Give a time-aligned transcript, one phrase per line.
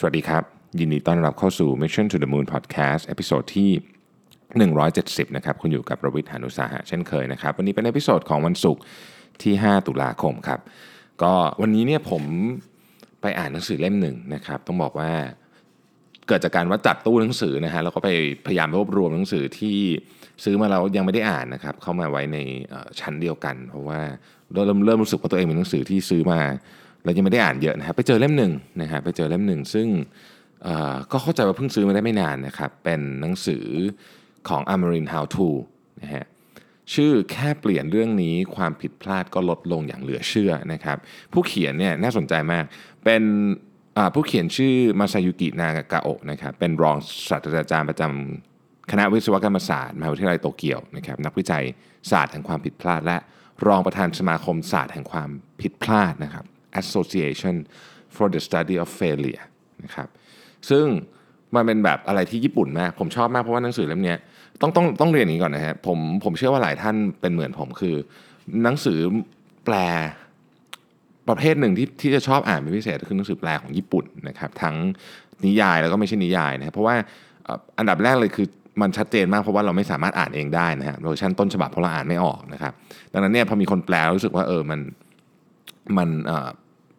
[0.00, 0.44] สวัสดีครับ
[0.80, 3.70] ยินดีต้อนรับเข้าสู่ Mission to the Moon Podcast episode ที่
[4.74, 8.82] 170 นะครับ คุณอยู่กับรวิศ หาญอุตสาหะเช่นเคยนะครับ วันนี้เป็น episode ของวันศุกร์
[9.42, 10.60] ที่ 5 ตุลาคมครับ
[11.22, 11.32] ก็
[11.62, 12.22] วันนี้เนี่ยผม
[13.22, 15.10] ไปอ่านหนังสือเล่มหนึ่งนะครับ ต้องบอกว่า
[16.26, 18.10] เกิดจากการว่าจัดตู้หนังสือนะฮะแล้วก็ไป
[18.46, 19.78] พยายามรวบรวมหนังสือที่
[20.44, 22.38] ซื้อมาแล้วยังไม่ได้อ่านนะครับ เข้ามาไว้ใน
[23.00, 24.00] ชั้นเดียวกัน เพราะว่า
[24.52, 26.40] เริ่มเริ่มรู้สึกว่าตัวเองเป็นหนังสือที่ซื้อมา
[27.04, 29.88] แล้วยังไม่ได้อ่านเยอะนะครับไปเจอเล่มหนึ่งนะฮะไปเจอเล่มหนึ่งซึ่ง
[31.12, 33.66] ก็เข้าใจว่าเพิ่งซื้อมาได้ไม่นานนะครับเป็นหนังสือ
[34.48, 35.48] ของ Amarin How to
[36.02, 36.24] นะฮะ
[36.94, 40.98] ชื่อแค่เปลี่ยนเรื่องนี้ความผิดพลาดก็ลดลงอย่างเหลือเชื่อนะครับ
[41.32, 42.64] ผู้เขียนเนี่ยน่าสนใจมาก
[43.04, 43.22] เป็น
[44.14, 46.96] ผู้เขียนชื่อมาซายุกินากากาโอะนะครับเป็นรอง
[47.28, 51.64] ศาสตราจารย์ประจำคณะวิศวกรรมศาสตร์มหาวิทยาลัยโตเกียวนะครับนักวิจัย
[52.10, 53.16] ศาสตร์แห่งความผิดพลาด และ
[53.66, 55.28] รองประธานสมาคมศาสตร์แห่งความ
[55.60, 56.44] ผิดพลาดนะครับ
[56.80, 57.56] Association
[58.16, 59.44] for the Study of Failure
[59.84, 60.08] นะครับ
[60.70, 60.86] ซึ่ง
[61.54, 64.14] มันเป็นแบบอะไรที่ญี่ปุ่นมาก ผมชอบมากเพราะว่าหนังสือเล่มนี้
[64.60, 67.94] ต้องต้องต้องเรียนอย่างนี้ก่อนนะฮะผมผมเชื่อว่าหลายท่านเป็นเหมือนผมคือ
[68.62, 68.98] หนังสือ
[69.64, 69.76] แปล
[71.28, 74.76] ประเภทหนึ่งที่ที่จะชอบอ่านเป็นพิเศษคือหนังสือแปลของญี่ปุ่นนะครับทั้ง
[75.44, 76.94] นิยายแล้วก็ไม่ใช่นิยายนะครับเพราะว่า
[77.78, 78.46] อันดับแรกเลยคือ
[78.80, 82.72] มันชัดเจนมากเพราะว่าเราไม่สามารถอ่านเองได้นะฮะเวอร์ชันต้นฉบับเพราะเราอ่านไม่ออกนะครับ
[83.12, 84.80] ดังนั้นเนี่ยพอมีคนแปลรู้สึกว่าเออมัน
[85.96, 86.48] มันเออ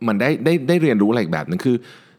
[0.08, 1.78] มันได้ได้ได้เรียนรู้อะไรอีกแบบนึงคือ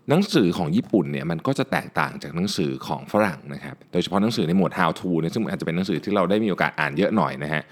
[0.09, 7.63] หนังสือของญี่ปุ่นเนี่ยมันก็จะแตกต่างจากหนังสือของฝรั่งนะครับโดยเฉพาะหนังสือในหมวด how to เนี่ยซึ่งอาจจะเป็นหนังสือที่เราได้มีโอกาสอ่านเยอะหน่อยนะฮะ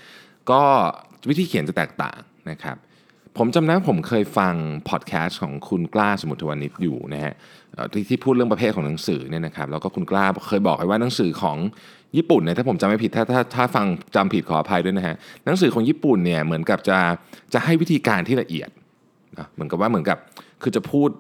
[0.51, 0.61] ก็
[1.29, 2.19] วิธีเขียนจะแตกต่าง
[2.51, 2.77] นะครับ
[3.39, 4.55] ผมจำได้ผมเคยฟัง
[4.89, 7.35] พอดแคสต์ของคุณกล้าสมุทรวานิชอยู่นะฮะ
[7.93, 11.57] ที่ที่พูดเรื่องประเภทของหนังสือเนี่ยนะครับแล้วก็คุณกล้าเคยบอกไว้ว่าหนังสือของ
[12.17, 13.87] ญี่ปุ่นเนี่ยถ้าผมจำไม่ผิดถ้าถ้าถ้าฟัง
[14.17, 16.99] จำผิดขออภัยด้วยนะฮะหนังสือของญี่ปุ่นเนี่ยเหมือนกับจะ
[17.53, 18.69] จะให้วิธีการที่ละเอียด
[19.55, 20.19] เหมือนกับว่าเหมือนกับ
[20.63, 21.11] คือจะพูด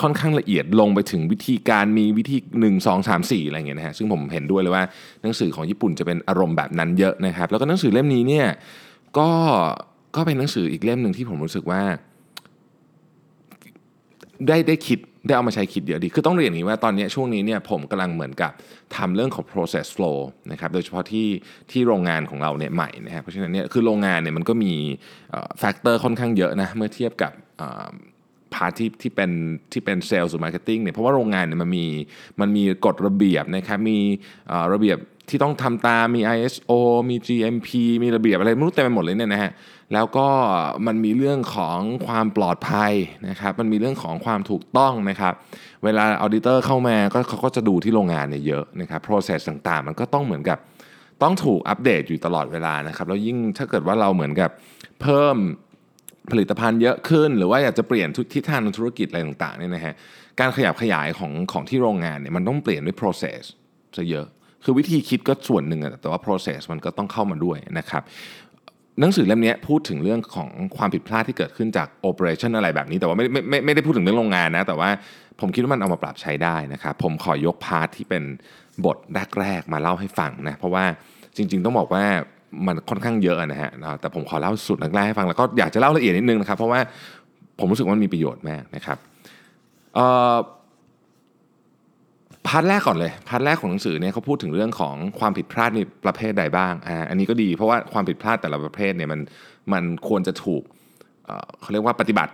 [0.00, 4.84] ค่อนข้างละเอียดลงไปถึงวิธีการมีวิธี 1 2 3 4 อะไรอย่างเงี้ยนะฮะซึ่งผมเห็นด้วยเลยว่า
[5.22, 8.46] หนังสือของญี่ปุ่นจะเป็นอารมณ์แบบนั้นเยอะนะครับ แล้วก็หนังสือเล่มนี้เนี่ย
[9.18, 9.28] ก็
[10.16, 11.82] ก็เป็นหนังสืออีกเล่มหนึ่งที่ผมรู้สึกว่า
[14.46, 18.52] ได้ได้คิด ได้เอามาใช้คิดเยอะดี คือต้องเรียนอย่างนี้ว่าตอนนี้ช่วงนี้เนี่ยผมกำลังเหมือนกับ
[18.96, 20.18] ทำเรื่องของ process flow
[20.52, 21.28] นะครับ โดยเฉพาะที่
[21.70, 24.74] ที่โรงงานของเราเนี่ยใหม่นะครับ เพราะฉะนั้นเนี่ยคือโรงงานเนี่ยมันก็มี
[25.62, 27.32] factor ค่อนข้างเยอะนะ เมื่อเทียบกับ
[28.54, 29.30] part ที่ที่เป็น
[29.72, 31.86] ที่เป็นเซลล์หรือ marketing เนี่ยเพราะว่าโรงงานเนี่ยมันมี
[32.40, 33.98] มันมีกฎระเบียบนะครับมี
[34.72, 34.98] ระเบียบ
[35.28, 36.70] ที่ต้องทำตามมี ISO
[37.10, 37.68] มี GMP
[38.02, 39.52] มีระเบียบอะไรไม่รู้เต็มไปหมดเลยเนี่ยนะฮะ
[39.94, 40.28] แล้วก็
[40.86, 42.92] มันมีเรื่องของความปลอดภัย
[43.28, 45.34] นะครับ มันมีเรื่องของความถูกต้องนะครับ
[45.84, 50.58] เวลาออเดเตอร์เข้ามาก็เขาก็จะดูที่โรงงานเนี่ยเยอะนะครับ process ต่างๆ มันก็ต้องเหมือนกับ
[51.22, 54.50] ต้องถูกอัปเดตอยู่ตลอดเวลานะครับ แล้วยิ่งถ้าเกิดว่าเราเหมือนกับ
[55.02, 55.36] เพิ่ม
[56.30, 59.94] ผลิตภัณฑ์เยอะขึ้น หรือว่าอยากจะเปลี่ยนทิศทางทางธุรกิจอะไรต่างๆเนี่ยนะฮะ
[60.40, 63.42] การขยับขยายของของที่โรงงานเนี่ยมันต้องเปลี่ยนด้วย process
[63.96, 64.26] ซะเยอะ
[64.64, 68.02] คือวิธีคิดก็ส่วนหนึ่งอะแต่ว่า process มันก็ต้องเข้ามาด้วยนะครับ
[69.00, 74.90] หนังสือเล่มนี้พูดถึงเรื่องของความผิดพลาดที่เกิดขึ้นจาก operation อะไรแบบนี้ แต่ว่าไม่ไม่ไม่ไม่ได้พูดถึงเรื่องโรงงานนะ แต่ว่า
[75.40, 78.22] ผมคิดว่ามันเอามาปรับใช้ได้นะครับผมขอยก part ที่เป็น
[78.84, 78.96] บท
[79.40, 80.84] แรกๆมาเล่าให้ฟังนะเพราะว่า
[81.36, 82.04] จริง ๆ ต้องบอกว่า
[82.66, 86.80] มันค่อนข้างเยอะนะฮะนะแต่ผมขอเล่าชุดแรกๆให้ฟังแล้วก็อยากจะเล่าละเอียดนิดนึงนะครับ เพราะว่า
[87.58, 88.98] ผมรู้สึกว่ามันมีประโยชน์มากนะครับ
[89.94, 90.36] เอ่อ
[92.48, 99.20] part แรกก่อนเลย part แรกของหนังสือเนี่ยเขาพูดถึงเรื่องของความผิดพลาดในประเภทใดบ้างอ่าอันนี้ก็ดีเพราะว่าความผิดพลาดแต่ละประเภทเนี่ยมัน
[99.72, 100.62] มันควรจะถูก
[101.60, 102.32] เขาเรียกว่าปฏิบัติ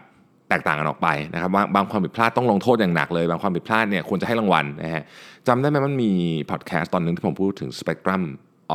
[0.49, 5.05] แตกต่างกันออกไปนะครับบางบางความผิดพลาดต้องลงโทษอย่างหนักเลย บางความผิดพลาดเนี่ยควรจะให้รางวัลนะฮะ
[5.49, 6.13] จำได้ไหมมันมี
[6.51, 8.23] พอดแคสต์ตอนหนึงที่ผมพูดถึง spectrum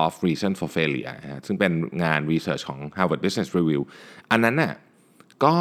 [0.04, 1.72] of reason for failure นะฮะซึ่งเป็น
[2.04, 3.82] งาน research ของ Harvard Business Review
[4.32, 4.74] อันนั้นน่ะ
[5.46, 5.56] ก็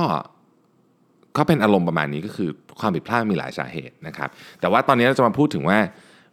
[1.37, 2.49] ก็เป็นอารมณ์ประมาณนี้ก็คือ
[2.81, 4.29] ความผิดพลาดมีหลายสาเหตุนะครับ
[4.61, 5.79] แต่ว่าตอนนี้เราจะมาพูดถึงว่า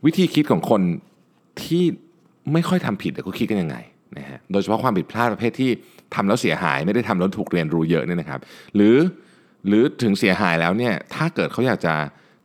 [0.06, 0.82] วิธีคิดของคน
[1.64, 1.84] ที่
[2.54, 3.78] ไม่ค่อยทำผิดแต่เขาคิดกันยังไง
[4.18, 5.70] นะฮะโดยเฉพาะความผิดพลาดประเภทที่
[6.16, 8.40] ทำแล้วเสียหายไม่ได้ทำแล้วถูกเรียนรู้เยอะเนี่ยนะครับ
[8.76, 8.96] หรือ
[9.68, 11.94] หรือถึงเสียหายแล้วเนี่ยถ้าเกิดเขาอยากจะ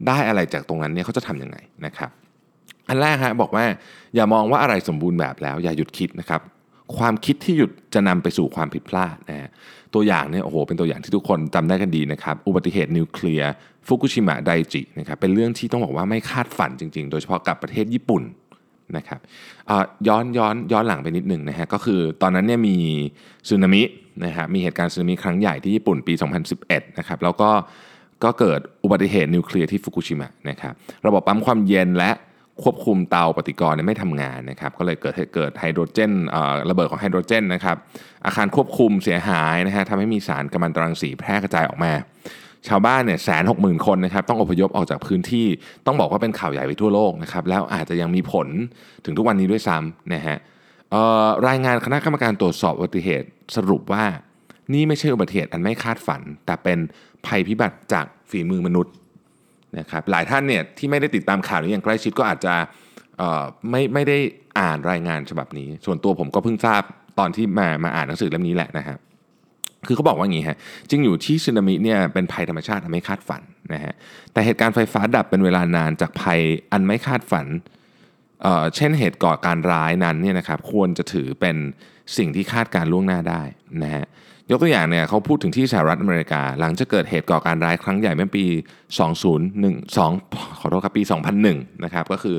[0.09, 2.11] ได้อะไรจากตรงนั้นเนี่ยเขาจะทำยังไงนะครับ
[2.89, 3.65] อันแรกฮะบอกว่า
[4.15, 6.41] อย่ามองว่าอะไรสมบูรณ์แบบแล้วอย่าหยุดคิดนะครับ
[6.97, 9.51] ความคิดที่หยุดจะนำไปสู่ความผิดพลาดนะฮะ
[9.95, 13.51] ตัวอย่างเนี่ยโอ้โหเป็นตัวอย่างที่ทุกคนจำได้กันดีนะครับ อุบัติเหตุนิวเคลียร์
[13.87, 18.23] ฟุกุชิมะไดจินะครับเป็นเรื่องที่ต้องบอกว่าไม่คาดฝันจริง ๆ โดยเฉพาะกับประเทศญี่ปุ่น
[18.97, 19.21] นะครับ
[20.09, 22.77] ย้อนย้อนย้อนหลังไปนิดหนึ่งนะฮะก็คือตอนนั้นเนี่ยมี
[23.49, 23.83] สึนามิ
[24.25, 26.15] นะฮะมีเหตุการณ์สึนามิครั้งใหญ่ที่ญี่ปุ่นปี
[26.57, 27.51] 2011 นะครับแล้วก็
[28.25, 30.73] ก็เกิดอุบัติเหตุนิวเคลียร์ที่ฟุกุชิมะนะครับ
[31.07, 32.11] ระบบปั๊มความเย็นและ
[32.63, 36.13] ควบคุมเตาปฏิกรณ์ไม่ทำงานนะครับก็เลยเกิดเกิดไฮโดรเจน
[36.71, 37.77] ระเบิดของไฮโดรเจนนะครับ
[38.27, 41.93] อาคารควบคุมเสียหายนะฮะทำให้มีสารกัมมันตรังสีแพร่กระจายออกมา
[42.69, 45.47] ชาวบ้านเนี่ยแสนหกหมื่นคนนะครับต้องอพยพออกจากพื้นที่
[45.87, 48.49] ต้องบอกว่าเป็นข่าวใหญ่ไปทั่วโลกนะครับแล้วอาจจะยังมีผล
[49.05, 50.37] ถึงทุกวันนี้ด้วยซ้ำนะฮะ
[51.49, 53.27] รายงานคณะกรรมการตรวจสอบอุบัติเหตุ
[53.57, 54.05] สรุปว่า
[54.73, 56.79] นี่ไม่ใช่อุบัติเหตุอันไม่คาดฝัน แต่เป็น
[57.27, 58.93] ภัยพิบัติจากฝีมือมนุษย์
[59.79, 62.55] นะครับหลายท่านเนี่ยที่ไม่ได้ติดตามข่าวนี้อย่างใกล้ชิดก็อาจจะ
[63.71, 64.19] ไม่ไม่ได้
[64.61, 66.83] อ่านรายงานฉบับนี้ ส่วนตัวผมก็เพิ่งทราบ
[67.19, 68.99] ตอนที่มามาอ่านหนังสือเล่มนี้แหละนะครับ
[69.87, 70.59] คือเขาบอกว่าอย่างนี้ฮะ
[70.91, 73.43] จริงอยู่ที่สึนามิเนี่ยเป็นภัยธรรมชาติไม่คาดฝัน
[73.75, 73.95] นะฮะ
[74.33, 76.41] แต่เหตุการณ์ไฟฟ้าดับเป็นเวลานานจากภัย
[76.73, 77.47] อันไม่คาดฝัน
[78.43, 81.57] เเช่นเหตุก่อการร้ายนั้นเนี่ยนะครับควรจะถือเป็น
[82.17, 83.43] สิ่งที่คาดการล่วงหน้าได้
[83.83, 84.07] นะฮะ
[84.51, 88.45] ยกตัวอย่างเนี่ยเขาพูดถึงที่สหรัฐอเมริกา หลังจะเกิดเหตุก่อการร้ายครั้งใหญ่เมื่อปี
[89.33, 91.03] 2012 ขอโทษครับปี
[91.43, 92.37] 2001 นะครับก็คือ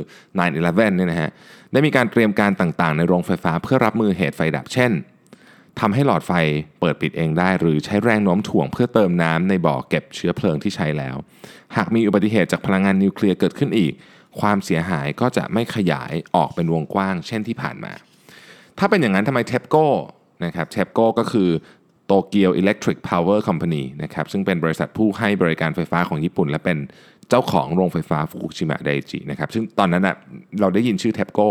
[0.48, 1.30] 9-11 เนี่ยนะฮะ
[1.71, 4.92] ได้มีการเตรียมการต่างๆ ในโรงไฟฟ้าเพื่อรับมือเหตุไฟดับเช่น
[5.80, 6.31] ทำให้หลอดไฟ
[6.80, 11.15] เปิดปิดเองได้ หรือใช้แรงโน้มถ่วงเพื่อเติมน้ำในบ่อเก็บเชื้อเพลิงที่ใช้แล้ว
[11.75, 13.94] หากมีอุบัติเหตุจากพลังงานนิวเคลียร์เกิดขึ้นอีก
[14.39, 17.94] ความเสียหายก็จะไม่ขยายออกเป็นวงกว้าง เช่นที่ผ่านมา
[18.77, 19.88] ถ้าเป็นอย่างนั้นทำไม TEPCO
[20.45, 21.50] นะครับ TEPCO ก็คือ
[22.07, 26.77] Tokyo Electric Power Company นะครับซึ่งเป็นบริษัทผู้ให้บริการไฟฟ้าของญี่ปุ่น และเป็น
[27.30, 30.15] เจ้าของโรงไฟฟ้าฟุกุชิมะไดอิจินะครับซึ่งตอนนั้นนะ
[30.59, 31.50] เราได้ยินชื่อ TEPCO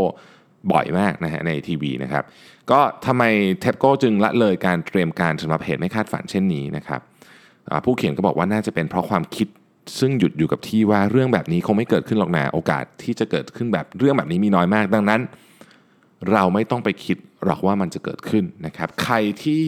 [0.73, 2.25] บ่อยมากนะฮะในทีวีนะครับ
[2.71, 3.23] ก็ทำไม
[3.61, 7.01] เทปโก้จึงละเลยการเตรียมการสำหรับเหตุไม่คาดฝันเช่นนี้นะครับ
[7.85, 9.49] ผู้เขียนก็บอกว่าน่าจะเป็นเพราะความคิด
[9.99, 15.21] ซึ่งหยุดอยู่กับที่ว่าเรื่องแบบนี้คงไม่เกิดขึ้นหรอกนะโอกาสที่จะเกิดขึ้นแบบเรื่องแบบนี้มีน้อยมาก ดังนั้น
[16.33, 19.15] เราไม่ต้องไปคิดหรอกว่ามันจะเกิดขึ้นนะครับ ใคร
[19.45, 19.67] ที่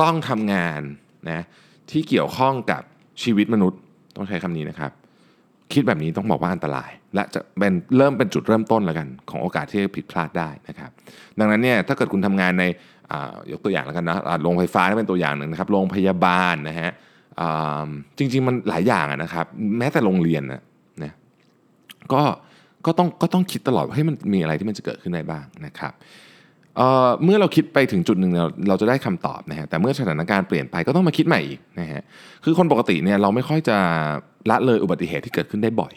[0.00, 0.82] ต้องทำงาน
[1.30, 1.40] นะ
[1.90, 2.82] ที่เกี่ยวข้องกับ
[3.22, 3.80] ชีวิตมนุษย์
[4.16, 4.92] ต้องใช้คำนี้นะครับ
[5.72, 10.90] คิดแบบนี้ต้องบอกว่าอันตราย และจะเป็นเริ่มเป็นจุดเริ่มต้นแล้วกัน ของโอกาสที่จะผิดพลาดได้นะครับ
[11.38, 12.64] ดังนั้นเนี่ยถ้าเกิดคุณทำงานใน
[13.52, 16.90] ยกตัวอย่างแล้วกันนะโรงไฟฟ้าเป็นตัวอย่างหนึ่งนะครับโรงพยาบาลนะฮะ
[18.18, 19.46] จริง ๆ มันหลายอย่างนะครับ
[19.78, 20.62] แม้แต่โรงเรียนนะ
[21.02, 21.12] นะ
[22.12, 22.22] ก็
[22.86, 25.92] ก็ต้องก็ต้องคิดตลอดว่าให้มันมีอะไรที่มันจะเกิดขึ้นได้บ้างนะครับ
[27.24, 32.02] เมื่อเราคิดไปถึงจุดหนึ่งเราเราจะได้คำตอบนะฮะแต่เมื่อสถานการณ์เปลี่ยนไปก็ต้องมาคิดใหม่อีกนะฮะ
[32.44, 33.78] คือคนปกติเนี่ยเราไม่ค่อยจะ
[34.50, 35.92] ละเลยอุบัติเหตุที่เกิดขึ้นได้บ่อย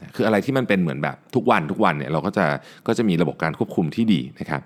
[0.00, 2.46] นะคืออะไรที่มันเป็นเหมือนแบบทุกวันทุกวันเนี่ยเราก็จะ
[2.86, 4.60] ก็จะมีระบบการควบคุมที่ดีนะครับ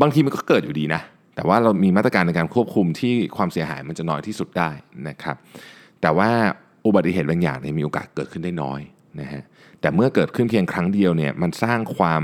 [0.00, 1.02] บางทีมันก็เกิดอยู่ดีนะ
[1.34, 4.70] แต่ว่าเรามีมาตรการในการควบคุมที่ความเสียหายมันจะน้อยที่สุดได้
[5.08, 5.36] นะครับ
[6.00, 6.30] แต่ว่า
[6.86, 8.80] อุบัติเหตุบางอย่างเนี่ยมีโอกาสเกิดขึ้นได้น้อย
[9.20, 9.42] นะฮะ
[9.80, 12.22] แต่เมื่อเกิดขึ้นเพียงครั้งเดียวเนี่ยมันสร้างความ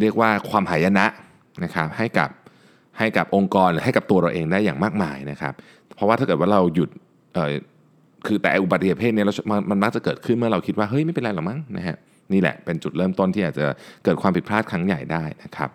[0.00, 1.06] เรียกว่าความหายนะ
[1.64, 2.30] นะครับให้กับ
[2.98, 5.54] ให้กับองค์กรหรือให้กับตัวเราเองได้อย่างมากมายนะครับ
[5.94, 6.90] เพราะว่าถ้าเกิดว่าเราหยุด
[8.26, 9.24] คือแต่อุบัติเหตุเพศเนี้
[9.70, 11.96] มันมักจะเกิดขึ้นเมื่อเราคิดว่าเฮ้ยไม่เป็นไรหรอกมั้งนะฮะ
[12.32, 13.66] นี่แหละเป็นจุดเริ่มต้นที่อาจจะ
[14.04, 15.70] เกิดความผิดพลาดครั้งใหญ่ได้นะครับ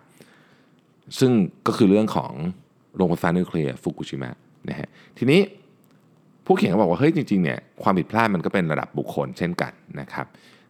[1.18, 1.32] ซึ่ง
[1.66, 2.32] ก็คือเรื่องของ
[2.96, 4.30] โรงไฟฟ้านิวเคลียร์ฟุกุชิมะ
[4.68, 4.88] นะฮะ
[5.18, 5.40] ทีนี้
[6.46, 10.26] ผู้เขียนก็บอกว่าเฮ้ยจริงๆเนี่ยความผิดพลาดมันก็เป็นระดับบุคคลเช่นกันนะครับ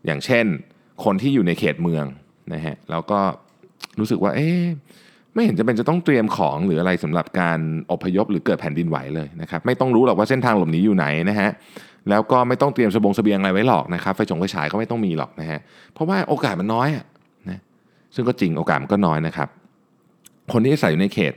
[0.06, 0.44] อย่างเช่น
[1.04, 2.04] คนที่อยู่ในเขตเมือง
[2.54, 3.20] นะฮะแล้วก็
[3.98, 4.62] รู้สึกว่าเอ๊ะ
[5.34, 7.58] ไม่เห็นจะเป็นจะต้องเตรียมของหรืออะไรสำหรับการ
[7.92, 11.50] อพยพหรือเกิดแผ่นดินไหวเลยนะครับไม่ต้องรู้หรอกว่าเส้นทางหลบหนีอยู่ไหนนะฮะ
[12.10, 15.60] แล้วก็ไม่ต้องเตรียมสบงสเสบียงอะไรไว้หรอกนะครับไฟฉงไฟฉายก็ไม่ต้องมีหรอกนะฮะ
[15.92, 17.04] เพราะว่าโอกาสมันน้อยอะ
[17.48, 17.60] นะ
[18.14, 19.48] ซึ่งก็จริงโอกาสมันก็น้อยนะครับ
[20.52, 21.34] คนที่ใส่อยู่ในเขต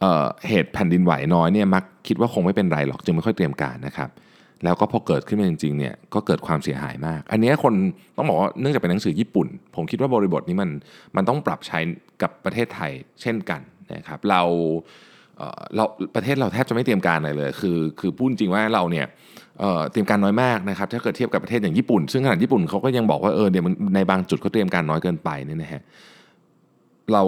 [0.00, 4.08] เเหตุแผ่นดินไหวน้อยเนี่ยมักคิดว่าคงไม่เป็นไรหรอกจึงไม่ค่อยเตรียมการนะครับ
[4.64, 7.74] แล้วก็พอเกิดขึ้นมาจริงๆเนี่ยก็เกิดความเสียหายมาก อันนี้คน
[8.16, 10.70] ต้องบอกว่าเนื่องจากเป็นหนังสือญี่ปุ่น ผมคิดว่าบริบทนี้มัน
[11.16, 11.78] มันต้องปรับใช้
[12.22, 12.90] กับประเทศไทย
[13.22, 13.60] เช่นกัน
[13.94, 14.42] นะครับเรา
[15.76, 19.06] เราประเทศเราแทบจะไม่เตรียมการอะไรเลย คือคือพูดจริงว่าเราเนี่ย
[19.90, 25.82] เตรียมการน้อยมากนะครับ ถ้าเกิดเทียบกับประเทศอย่างญี่ปุ่น ซึ่งขนาดญี่ปุ่นเขาก็ยังบอกว่าเออเดี๋ยวในบางจุดเขาเตรียมการน้อยเกินไปเนี่ยนะฮะ
[27.12, 27.22] เรา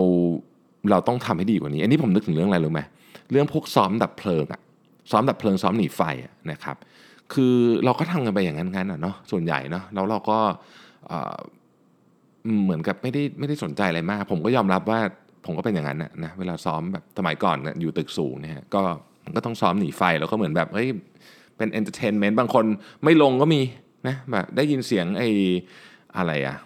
[0.90, 2.80] เราต้องทำให้ดีกว่านี้ อันนี้ผมนึกถึงเรื่องอะไรรู้ไหม
[3.30, 4.60] เรื่องพวกซ้อมดับเพลิงอะ
[5.10, 6.00] ซ้อมดับเพลิงซ้อมหนีไฟ
[6.50, 6.76] นะครับ
[7.34, 10.38] คือเราก็ทำกันไปอย่างนั้นกันเนาะส่วนใหญ่เนาะแล้วเราก็
[12.64, 15.00] เหมือนกับไม่ได้ไม่ได้สนใจอะไรมาก ผมก็ยอมรับว่า
[15.46, 18.82] ผมก็เป็นอย่างนั้นนะเวลาซ้อมแบบสมัยก่อนอยู่ตึกสูงเนี่ยก็
[19.36, 20.88] ก็ต้องซ้อมหนีไฟแล้วก็เหมือนแบบเฮ้ย
[21.56, 22.64] เป็น entertainment บางคน
[23.04, 23.60] ไม่ลงก็มี
[24.06, 25.28] นะแบบได้ยินเสียงไอ้
[26.16, 26.56] อะไรอะ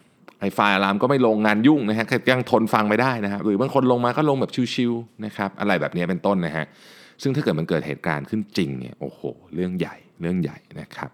[0.40, 6.66] ไอ้ fire alarm ก็ไม่ลงงานยุ่งนะฮะยังทนฟังไม่ได้นะครับหรือบางคนลงมาก็ลงแบบชิวๆนะครับอะไรแบบนี้เป็นต้นนะฮะ
[7.22, 9.20] ซึ่งถ้าเกิดมันเกิดเหตุการณ์ขึ้นจริงเนี่ยโอ้โห
[9.54, 11.10] เรื่องใหญ่ เรื่องใหญ่นะครับ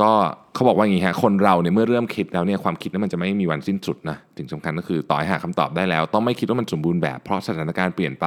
[0.00, 0.10] ก็
[0.54, 8.26] เขาบอกว่าอย่างนี้ฮะคนเราเนี่ยเมื่อเริ่มคิดแล้วเนี่ยความคิดนั้นมันจะไม่มีวันสิ้นสุดนะถึงสำคัญก็คือต่อให้หาคำตอบได้แล้ว ต้องไม่คิดว่ามันสมบูรณ์แบบเพราะสถานการณ์เปลี่ยนไป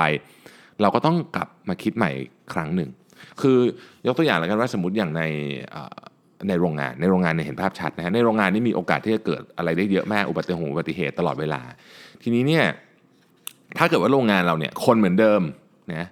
[0.81, 2.11] เราก็ต้องกลับมาคิดใหม่
[2.53, 2.89] ครั้งหนึ่ง
[3.41, 3.57] คือ
[4.07, 5.21] ยกตัวอย่างแล้วกันว่าสมมติอย่างใน
[6.47, 11.61] ในโรงงานในโรงงานเนี่ยเห็นภาพชัดนะฮะในโรงงานนี่มีโอกาสที่จะเกิดอะไรได้เยอะมากอุบัติเหตุอุบัติเหตุตลอดเวลา
[12.21, 12.65] ทีนี้เนี่ย
[13.77, 15.41] ถ้าเกิดว่าโรงงานเราเนี่ยคนเหมือนเดิม
[15.93, 16.07] นะ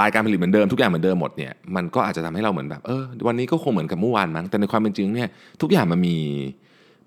[0.00, 5.28] รายการผลิตเหมือนเดิมทุกอย่างเหมือนเดิมหมดเนี่ยมันก็อาจจะทำให้เราเหมือนแบบเออวันนี้ก็คงเหมือนกับเมื่อวานมั้งแต่ในความเป็นจริงเนี่ย
[5.62, 6.16] ทุกอย่างมันมี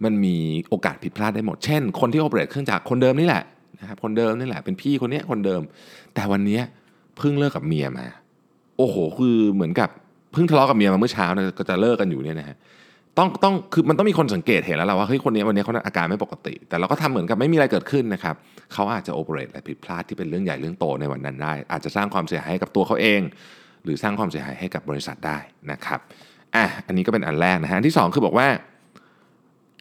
[0.04, 0.36] มันมี
[0.70, 3.44] โอกาสผิดพลาดได้หมด เช่น คนที่โอเปเรตเครื่องจักรคนเดิมนี่แหละ
[3.80, 5.62] นะครับคนเดิมนี่แหละเป็นพี่คนนี้คนเดิม
[6.16, 6.60] แต่วันนี้
[7.18, 8.08] เพิ่งเลิกกับเมียมา
[8.78, 9.90] โอ้โห คือเหมือนกับ
[10.32, 12.58] เพิ่งทะเลาะกับเมียมาเมื่อเช้านี่ยก็จะเลิกกันอยู่เนี่ยนะฮะ
[13.18, 18.36] ต้องต้องคือมันต้องมีคนสังเกตเห็นแล้วแหละว่าเฮ้ยคนนี้วันนี้เขาอาการไม่ปกติ แต่เราก็ทำเหมือนกับไม่มีอะไรเกิดขึ้นนะครับ
[18.74, 23.22] เขาอาจจะโอเปเรตอะไรผิดพลาดที่เป็นเรื่องใหญ่เรื่องโตในวันนั้นได้ อาจจะสร้างความเสียหายให้กับตัวเขาเอง
[23.84, 25.38] หรือสร้างความเสียหายให้กับบริษัทได้
[25.72, 26.00] นะครับ
[26.56, 28.48] อะอันนี้ก็เป็นอันแรกนะฮะอันที่สองคือบอกว่า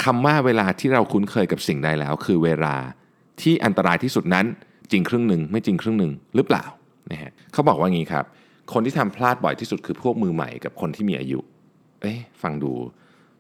[0.04, 2.76] คำว่าเวลาที่เราคุ้นเคยกับสิ่งใดแล้ว คือเวลา
[3.40, 4.46] ที่อันตรายที่สุดนั้น
[4.92, 6.64] จริงครึ่งหนึ่งไม่จริงครึ่งหนึ่งหรือเปล่า
[7.10, 8.24] นะฮะเขาบอกว่างี้ครับ
[8.72, 11.38] คนที่ทำพลาดบ่อยที่สุดคือพวกมือใหม่กับคนที่มีอายุ
[12.02, 12.72] เอ๊ะฟังดู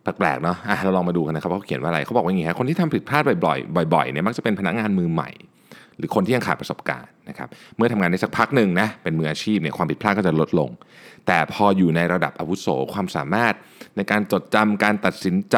[0.02, 5.30] แปลกๆเนาะอะเราลองมาดูกันนะครับว่าเขาเขียนว่าอะไรเขาบอกว่าอย่างนี้ครับคนที่ทำผิดพลาดบ่อยๆบ่อยๆเนี่ยมักจะเป็นพนักงานมือใหม่
[5.98, 10.70] หรือคนที่ยังขาดประสบการณ์นะครับเมื่อทำงานในสักพักหนึ่งนะเป็นมืออาชีพเนี่ยความผิดพลาดก็จะลดลง
[11.26, 13.54] แต่พออยู่ในระดับอาวุโสความสามารถ
[13.96, 15.56] ในการจดจำการตัดสินใจ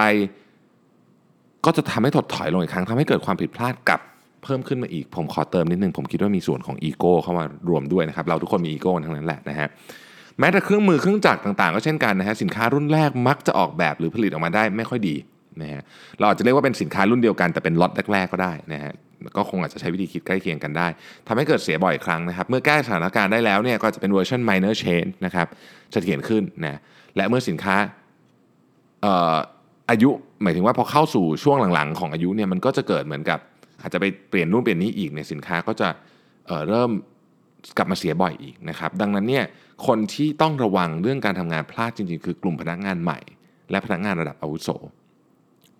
[1.64, 4.00] ก็จะทำให้ถดถอยลงอีกครั้งทำให้เกิดความผิดพลาดกับ
[4.44, 9.68] เพิ่มขึ้นมาอีกผมขอเติมนิดนึงผมคิดว่ามีส่วนของอีโก้เข้ามารวมด้วยนะครับเราทุกคนมีอีโก้ทั้งนั้นแหละนะฮะ
[10.38, 15.16] แม้แต่เครื่องมือเครื่องจักรต่างๆ ก็เช่นกันนะฮะสินค้ารุ่นแรกมักจะออกแบบหรือผลิตออกมาได้ไม่ค่อยดี
[15.62, 15.82] นะฮะ
[16.18, 18.92] เราอาจจะเรียกว่าเป็นสินค้ารุ่นเดียวกันแต่เป็นล็อตแรกๆก็ได้นะฮะ
[19.36, 20.88] ก็คงอาจจะใช้วิธีคิดใกล้เคียงกันได้
[21.26, 25.46] ทำให้เกิดเสียบ่อยครั้งนะครับ เมื่อแก้สถานการณ์ได้แล้วเนี่ยก็จะเป็นเวอร์ชัน minor change นะครับ
[25.92, 26.78] เสถียรขึ้นนะ
[27.16, 27.76] และเมื่อสินค้า
[29.90, 30.10] อายุ
[30.42, 33.38] หมายถึงว่าพอเข้าสู่ช่วงหลังๆ ของอายุเนี่ยมันก็จะเกิดเหมือนกับ
[33.82, 35.88] อาจจะไปเปลี่ยนนู่นเปลี่ยนนี้อีกเนี่ยสินค้าก็จะ
[36.46, 36.90] เเริ่ม
[37.76, 39.44] กลับมาเสียบ่อยอีกนะครับ ดังนั้นเนี่ย
[39.86, 43.18] คนที่ต้องระวังเรื่องการทำงานพลาดจริงๆ คือกลุ่มพนักงานใหม่
[43.70, 44.68] และพนักงานระดับอาวุโส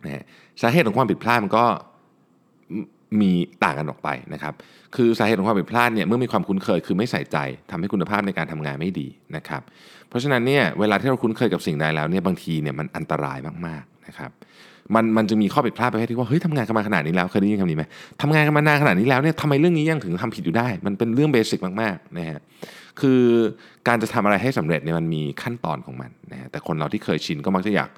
[0.05, 0.25] นะ
[0.63, 1.65] สาเหตุของความผิดพลาดมันก็
[3.21, 3.33] มี
[3.65, 4.55] ต่างกันออกไปนะครับ
[4.97, 7.37] คือสาเหตุของความผิดพลาดเนี่ยเมื่อมีความคุ้นเคยคือไม่ใส่ใจ
[7.71, 9.63] ทำให้คุณภาพในการทำงานไม่ดีนะครับ
[10.09, 14.31] เพราะฉะนั้นเนี่ยเวลาที่เราคุ้นเคยกับสิ่งใดแล้วเนี่ยบางทีเนี่ยมันอันตรายมากๆนะครับ
[14.95, 17.85] มันมันจะมีข้อผิดพลาดไปที่ว่าเฮ้ยทำงานกันมาขนาดนี้แล้วเคยได้ยินคำนี้ไหม
[18.23, 22.41] ทำงานกันมานานขนาดนี้แล้วเนี่ยทำไมเรื่องนี้ยังถึงทำผิดอยู่ได้ มันเป็นเรื่องเบสิกมากๆนะฮะ
[23.01, 23.21] คือ
[23.89, 27.91] การจะทำอะไรให้สำเร็จเนี่ยมันมีขั้นตอนของมันนะฮะแต่คนเราที่เคยชินก็มักจะอยาก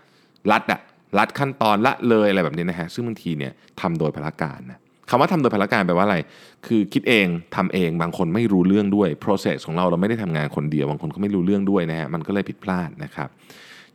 [0.50, 0.80] รัดอะ
[1.18, 4.78] รัดขั้นตอนละเลยอะไรแบบนี้นะฮะซึ่งบางทีเนี่ยทำโดยพละการนะ
[5.10, 6.18] คำว่าทำโดยพละการแปลว่าอะไร
[6.66, 7.26] คือคิดเอง
[7.56, 13.28] ทำเองบางคนไม่รู้เรื่องด้วย process ของเราเราไม่ได้ทำงานคนเดียว บางคนก็ไม่รู้เรื่องด้วยนะฮะมันก็เลยผิดพลาดนะครับ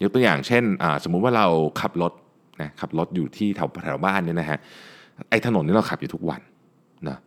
[0.01, 0.63] ยกตัวอย่างเช่น
[1.03, 1.47] สมมุติว่าเรา
[1.81, 2.13] ขับรถ
[2.61, 4.57] นะขับรถอยู่ที่แถวแถวบ้านเนี่ยนะฮะ
[5.29, 6.41] ไอ้ถนนนี่เราขับอยู่ทุกวัน
[7.07, 7.17] นะ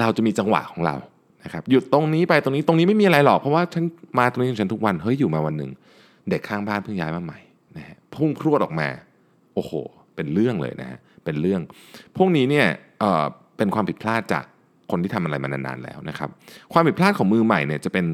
[0.00, 0.96] เราจะมีจังหวะของเรา
[1.44, 3.84] นะครับหยุดตรงนี้ไปตรงนี้ตรงนี้ไม่มีอะไรหรอกเพราะว่าฉัน
[4.18, 5.70] มาตรงนี้ฉันทุกวันเฮ้ยอยู่มาวันหนึ่ง
[6.30, 7.38] เด็กข้างบ้านเพิ่งย้ายมาใหม่
[7.76, 8.88] นะฮะพุ่งพรวดออกมา
[9.54, 9.72] โอ้โห
[10.14, 11.60] เป็นเรื่องเลยนะฮะเป็นเรื่อง
[12.16, 12.66] พวกนี้เนี่ย
[13.00, 13.24] เอ่อ
[13.56, 14.44] เป็นความผิดพลาดจาก
[14.90, 16.28] คนที่ทำอะไรมานานๆแล้วนะครับ
[16.72, 18.06] ความผิดพลาดของมือใหม่เนี่ยจะเป็น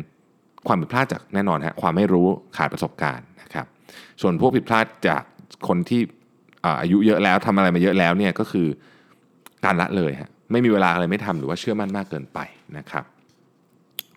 [0.66, 2.26] ความผิดพลาดจากแน่นอนฮะความไม่รู้
[2.56, 3.66] ขาดประสบการณ์นะครับ
[4.22, 5.22] ส่วนพวกผิดพลาดจาก
[5.68, 6.00] คนที่
[6.80, 8.66] อายุเยอะแล้วทำอะไรมาเยอะแล้วเนี่ยก็คือ
[9.64, 12.38] การละเลยฮะไม่มีเวลาอะไรไม่ทำหรือว่าเชื่อมั่นมากเกินไป
[12.78, 13.04] นะครับ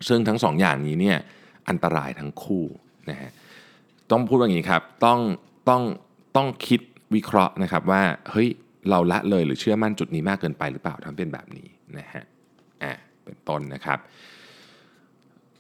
[0.08, 1.18] ซึ่งทั้งสองอย่างนี้เนี่ย
[1.70, 2.66] อันตรายทั้งคู่
[3.10, 3.32] นะฮะ
[4.12, 5.20] ต้องพูดว่าอย่างนี้ครับต้อง
[5.70, 5.82] ต้อง
[6.36, 6.82] ต้องคิด
[7.16, 8.50] วิเคราะห์นะครับว่าเฮ้ย
[8.90, 12.24] เราละเลยหรือเชื่อมั่นจุดนี้มากเกินไปหรือเปล่าทำเป็นแบบนี้นะฮะ
[12.84, 12.94] อ่า
[13.26, 14.00] เป็นต้นนะครับ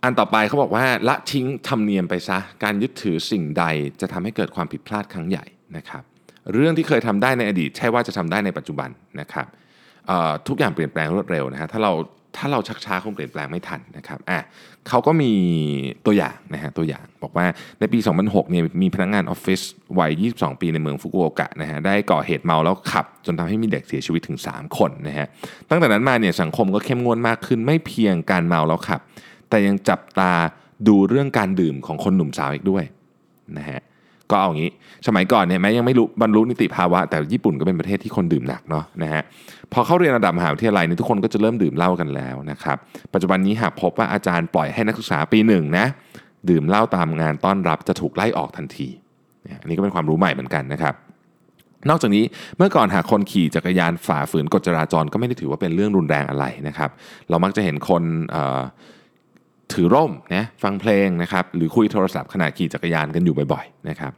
[0.04, 3.66] อันต่อไปเขาบอกว่าละทิ้งธรรมเนียมไปซะการยึดถือสิ่งใด
[4.02, 5.46] จะทำให้เกิดความผิดพลาดครั้งใหญ่
[5.78, 6.04] นะครับ
[6.54, 9.48] เรื่องที่เคยทำได้ในอดีต ใช่ว่าจะทำได้ในปัจจุบันนะครับ
[10.48, 11.94] ทุกอย่างเปลี่ยนแปลงรวดเร็วนะฮะถ้าเรา
[12.38, 14.40] ถ้าเราชักช้าคงเปลี่ยนแปลงไม่ทันนะครับอะ
[14.88, 15.32] เขาก็มี
[16.06, 17.46] ตัวอย่างนะฮะตัวอย่างบอกว่า
[17.80, 19.62] ในปี 2006เนี่ยมีพนักงงานออฟฟิศ
[20.00, 25.28] วัย 22 ปีในเมืองฟุกุโอกะนะฮะได้ก่อเหตุเมาแล้วขับ จนทำให้มีเด็กเสียชีวิตถึง 3 คนนะฮะ
[25.70, 29.02] ตั้งแต่นั้นมาเนี่ยสังคมก็เข้มงวดมากขึ้นไม่เพียงการเมาแล้วขับ
[29.50, 30.32] แต่ยังจับตา
[30.88, 32.84] ดูเรื่องการดื่มของคนหนุ่มสาวอีกด้วย
[33.58, 33.82] นะฮะ
[34.32, 34.72] ก็เอางี้
[35.08, 39.24] สมัยก่อนเนี่ยแม้ยังไม่รู้บรรลุนิติภาวะ แต่ญี่ปุ่นก็เป็นประเทศที่คนดื่มหนักเนาะนะฮะ
[39.74, 42.78] พอเข้าเรียนระดับมหาวิทยาลัยเนี่ยทุกคนก็จะเริ่มดื่มเหล้ากันแล้วนะครับ
[43.14, 45.86] ปัจจุบันนี้หากพบว่าอาจารย์ปล่อยให้นักศึกษาปีหนึ่งนะ
[46.50, 48.88] ดื่มเหล้าตามงานต้อนรับจะถูกไล่ออกทันที
[49.62, 50.94] อันนี้ก็เป็นความรู้ใหม่เหมือนกันนะครับ
[51.90, 52.24] นอกจากนี้
[52.58, 56.90] เมื่อก่อนหากคนขี่จักรยานฝ่าฝืนกฎจราจรก็ไม่ได้ถือว่าเป็นเรื่องรุนแรงอะไรนะครับ
[57.30, 58.04] เรามักจะเห็นคน
[59.74, 64.12] ถือร่มนะฟังเพลงนะครับหรือคุยโทรศัพท์ขณะขี่จักรยานกันอยู่บ่อยๆนะครับ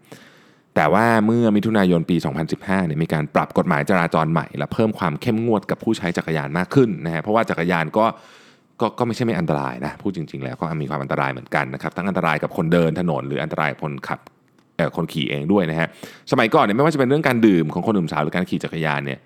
[0.75, 2.17] แต่ว่าเมื่อมิถุนายนปี
[2.51, 8.05] 2015เนี่ยมีการปรับกฎหมายจราจรใหม่ และเพิ่มความเข้มงวดกับผู้ใช้จักรยานมากขึ้นนะฮะเพราะว่าจักรยานก็
[8.81, 14.19] ก็ก็ไม่ใช่ไม่อันตรายนะพูดจริง ๆ แล้วก็มีความอันตรายเหมือนกันนะครับทั้งอันตรายกับคนเดินถนน หรืออันตรายคนขับ
[14.97, 15.87] คนขี่เองด้วยนะฮะ
[16.31, 19.19] สมัยก่อนเนี่ยไม่ว่าจะเป็นเรื่องการดื่มของคนหนุ่มสาวหรือการขี่จักรยานเนี่ย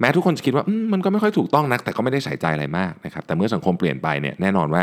[0.00, 4.82] แม้ทุกคนจะคิดว่ามันก็ไม่ค่อยถูกต้องนัก แต่ก็ไม่ได้ใส่ใจอะไรมากนะครับแต่เมื่อสังคมเปลี่ยนไปเนี่ยแน่นอนว่า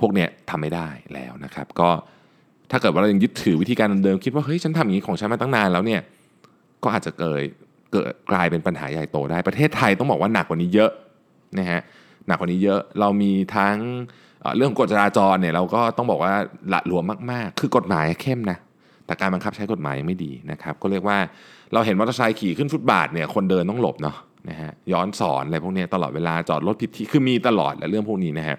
[0.00, 1.90] พวกเนี้ยทำไม่ได้แล้วนะครับ ก็
[2.70, 6.00] ถ้าเกิดว่าเรายังยึดถือวิธีการเดิมคิดว่าเฮ้ยฉันทำอย่างนี้ของฉันมาตั้งนานแล้วเนี่ย
[6.82, 7.42] ก็อาจจะเกิด
[7.92, 10.90] เกิดกลายเป็นปัญหาใหญ่โตได้ประเทศไทยต้องบอกว่าหนักกว่านี้เยอะ
[11.58, 11.80] นะฮะ
[12.26, 13.76] หนักกว่านี้เยอะเรามีทั้ง
[14.56, 16.34] เรื่องกฎจราจรเนี่ยเราก็ต้องบอกว่า
[16.72, 18.58] ละหลวมมากๆ คือกฎหมายเข้มนะ
[19.06, 21.18] แต่การบังคับใช้กฎหมายยังไม่ดีนะครับ ก็เรียกว่า
[21.72, 24.16] เราเห็นมอเตอร์ไซค์ขี่ขึ้นฟุตบาทเนี่ยคนเดินต้องหลบเนาะ
[24.48, 28.56] นะฮะย้อนสอนอะไรพวกนี้ตลอดเวลาจอดรถผิดที่คือมีตลอดและเรื่องพวกนี้นะฮะ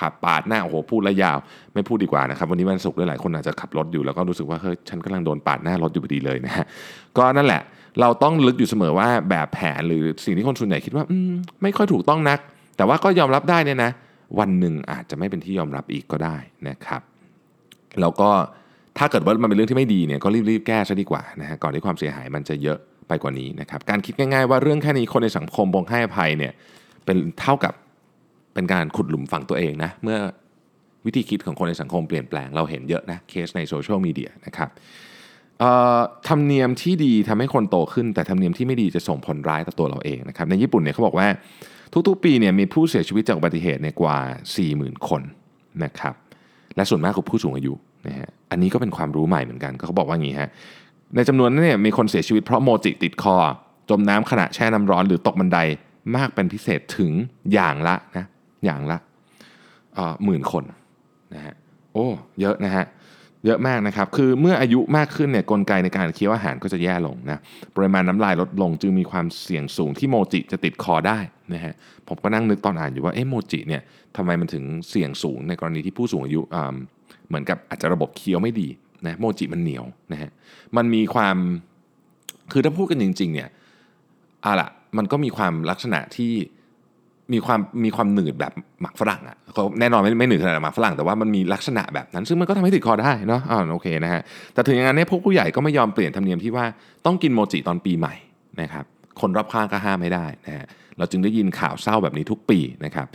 [0.00, 1.38] ขับปาดหน้าโอ้โหพูดระยาว
[1.74, 6.64] ไม่พูดดีกว่านะครับ วันนี้วันศุกร์ด้วยหลายคนอาจจะขับรถอยู่แล้วก็รู้สึกว่าเฮ้ยฉันกำลังโดนปาดหน้ารถอยู่พอดีเลยนะฮะ
[7.18, 7.62] ก็นั่นแหละ
[8.00, 11.04] เราต้องลึกอยู่เสมอว่าแบบแผนหรือสิ่งที่คนส่วนใหญ่คิดว่า
[11.62, 12.38] ไม่ค่อยถูกต้องนัก
[12.76, 13.90] แต่ว่าก็ยอมรับได้เนี่ยนะ
[14.38, 16.36] วันหนึ่งอาจจะไม่เป็นที่ยอมรับอีกก็ได้
[16.68, 17.02] นะครับ
[18.00, 18.30] แล้วก็
[18.98, 26.52] ถ้าเกิดว่ามันเป็นเรื่องที่ไม่ดีเนี่ยก็รีบๆแก้ซะดีกว่านะฮะก่อนที่ความเสียหายมันจะเยอะไปกว่านี้นะครับการคิดง่ายๆว่าเรื่องแค่นี้คนในสังคมบงให้อภัยเนี่ย
[27.04, 27.72] เป็นเท่ากับ
[28.54, 30.18] เป็นการขุดหลุมฝังตัวเองนะเมื่อ
[31.06, 34.68] วิธีคิดของคนในสังคมเปลี่ยนแปลงเราเห็นเยอะนะเคสในโซเชียลมีเดียนะครับ
[36.28, 41.28] ธรรมเนียมที่ดีทำให้คนโตขึ้น แต่ธรรมเนียมที่ไม่ดีจะส่งผลร้ายต่อตัวเราเองนะครับในญี่ปุ่นเนี่ยเขาบอกว่า
[42.08, 44.18] ทุกๆ ปีเนี่ยมีผู้เสียชีวิตจากอุบัติเหตุเนี่ยกว่า
[44.62, 45.22] 40,000 คน
[45.84, 46.14] นะครับ
[46.76, 47.72] และส่วนมากคือผู้สูงอายุ
[48.06, 50.48] นะฮะอันนี้ก็เป็นความรู้ใหม่เหมือนกันเขาบอกว่าอย่างนี้ฮะ
[51.16, 53.36] ในจำนวนนั้นเนี่ยมีคนเสียชีวิตเพราะโมจิติดคอ
[53.90, 55.58] จมน้ำขณะแช่น้ำร้อนหรือตกบันได
[56.16, 57.12] มากเป็นพิเศษถึง
[57.52, 58.24] อย่างละนะ
[58.64, 58.98] อย่างละ
[60.24, 60.64] หมื่นคน
[61.34, 61.54] นะฮะ
[61.92, 62.06] โอ้
[62.40, 62.84] เยอะนะฮะ
[63.46, 67.38] เยอะมากนะครับ คือเมื่ออายุมากขึ้นเนี่ยกลไกในการเคี้ยวอาหารก็จะแย่ลงนะ
[67.76, 71.18] ปริมาณน้ำลายลดลงจึงมีความเสี่ยงสูงที่โมจิจะติดคอได้
[71.54, 71.74] นะฮะ
[72.08, 73.82] ผมก็นั่งนึกตอนอ่านอยู่ว่าเอ๊ะโมจิเนี่ย
[74.16, 76.40] ทำไมมันถึงเสี่ยงสูงในกรณีที่ผู้สูงอายุ
[77.28, 78.68] เหมือนกับอาจจะระบบเคี้ยวไม่ดี
[79.06, 80.30] นะโมจิมันเหนียวนะฮะ
[80.76, 81.36] มันมีความ
[82.52, 83.48] คือถ้าพูดกันจริงๆเนี่ย
[84.44, 86.32] อะล่ะมันก็มีความลักษณะที่
[87.32, 94.22] มีความมีความหนืดแบบหมักฝรั่งอะ่ะเขาแน่นอนไม่ไม่หนืดขนาดหมักฝรั่งแต่ว่ามันมีลักษณะแบบนั้น ซึ่งมันก็ทำให้ติดคอได้เนาะอ่าโอเคนะฮะ
[94.54, 96.64] แต่ถึงอย่างนั้นเนี่ยพวกผู้ใหญ่ก็ไม่ยอมเปลี่ยนธรรมเนียมที่ว่า
[97.06, 98.14] ต้องกินโมจิตอนปีใหม่
[98.60, 98.84] นะครับ
[99.20, 100.66] คนรอบข้างก็ห้ามไม่ได้นะฮะ
[100.98, 103.06] เราจึงได้ยินข่าวเศร้าแบบนี้ทุกปีนะครับ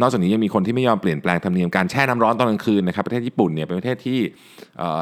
[0.00, 4.18] นอกจากนี้ยังมีคนที่ไม่ยอมเปลี่ยนแปลงธรรมเนียมการแช่น้ำร้อนตอนกลางคืนนะครับประเทศญี่ปุ่นเนี่ยเป็นประเทศที่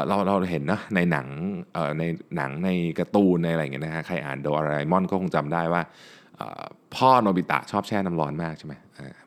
[0.07, 1.27] เราเราเห็นนะในหนัง
[1.99, 2.03] ใน
[2.35, 5.81] หนังในการ์ตูนในอะไรอย่างเงี้ยนะฮะใครอ่านโดราเอมอนก็คงจำได้ว่า
[6.95, 8.73] พ่อโนบิตะชอบแช่น้ำร้อนมากใช่ไหม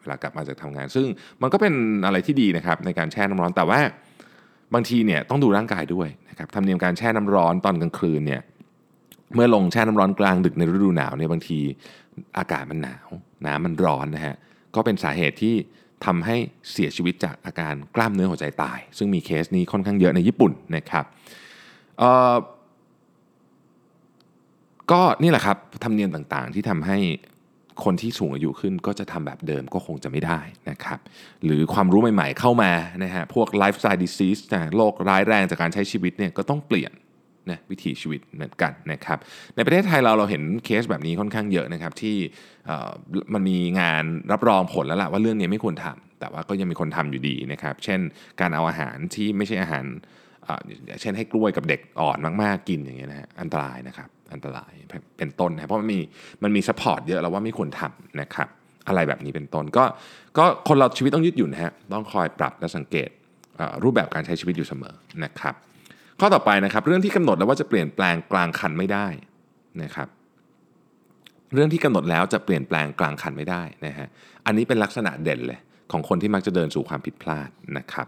[0.01, 1.07] เวลากลับมาจากทำงาน ซึ่ง
[1.42, 1.75] มันก็เป็น
[2.07, 3.81] อะไรที่ดีนะครับในการแช่น้ำร้อนแต่ว่า
[4.75, 8.42] บางทีเนี่ยต้องดูร่างกายด้วยนะครับธรรมเนียมการแช่น้ำร้อนตอนกลางคืนเนี่ย
[9.35, 11.59] เมื่อลงแช่น้ำร้อนกลางดึกในฤดูหนาวเนี่ยบางที
[12.38, 13.07] อากาศมันหนาว
[13.47, 14.35] น้ำมันร้อนนะฮะ
[14.75, 15.55] ก็เป็นสาเหตุที่
[16.07, 16.37] ทำให้
[16.73, 21.05] เสียชีวิตจากอาการกล้ามเนื้อหัวใจตาย ซึ่งมีเคสนี้ค่อนข้างเยอะในญี่ปุ่นนะครับ
[24.92, 26.98] ก็นี่แหละครับธรรมเนียมต่างๆ ที่ทำให้
[27.85, 30.98] คนที่สูงอายุขึ้นก็จะทำแบบเดิมก็คงจะไม่ได้นะครับ
[31.44, 32.72] หรือความรู้ใหม่ๆเข้ามา
[33.05, 34.38] นะฮะพวกไลฟ์สไตล์ดิซีส
[34.77, 36.92] โรคร้ายแรงจากการใช้ชีวิตเนี่ยก็ต้องเปลี่ยน
[37.51, 39.18] นะวิถีชีวิตเหมือนกันนะครับ
[39.57, 42.16] ในประเทศไทยเราเราเห็นเคสแบบนี้ค่อนข้างเยอะนะครับที่
[43.35, 48.01] มันมีงานรับรองผลแล้วล่ะว่าเรื่องนี้ไม่ควรทำแต่ว่าก็ยังมีคนทำอยู่ดีนะครับ เช่น
[48.40, 49.85] การเอาอาหารที่ไม่ใช่อาหาร
[51.01, 54.73] เช่นให้กล้วยกับเด็กอ่อนมากๆกินอย่างเงี้ยนะฮะอันตรายนะครับอันตราย
[55.19, 56.01] เป็นต้นนะเพราะมันมี
[56.43, 58.49] มันมีสปอร์ตเยอะแล้วว่าไม่ควรทำนะครับ
[58.89, 59.85] อะไรแบบนี้เป็นต้นก็
[60.39, 63.09] ก็คนเราชีวิตต้องยืดหยุ่นฮะต้องคอยปรับและสังเกต
[63.83, 65.55] รูปแบบการใช้ชีวิตอยู่เสมอนะครับ
[66.21, 69.07] ข้อต่อไปนะครับ เรื่องที่กำหนดแล้วว่าจะเปลี่ยนแปลงกลางคันไม่ได้
[69.83, 70.09] นะครับ
[71.55, 74.09] เรื่องที่กำหนดแล้วจะเปลี่ยนแปลงกลางคันไม่ได้นะฮะ
[74.47, 75.59] อันนี้เป็นลักษณะเด่นเลย
[75.93, 78.07] ของคนที่มักจะเดินสู่ความผิดพลาดนะครับ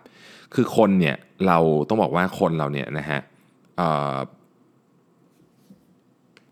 [0.54, 1.58] คือคนเนี่ยเรา
[1.88, 3.20] ต้องบอกว่าคนเราเนี่ยนะฮะ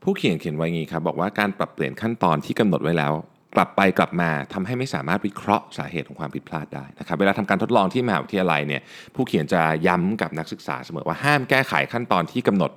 [0.03, 3.13] ผู้เขียนเขียนไว้งี้ครับบอกว่าการปรับเปลี่ยนขั้นตอนที่กำหนดไว้แล้ว
[3.57, 8.83] กลับไปกลับมาทำให้ไม่สามารถวิเคราะห์สาเหตุของความผิดพลาดได้นะครับเวลาทำการทดลองที่มหาวิทยาลัยเนี่ย
[9.15, 12.71] ผู้เขียนจะย้ำกับนักศึกษาเสมอว่าห้ามแก้ไขขั้นตอนที่กำหนด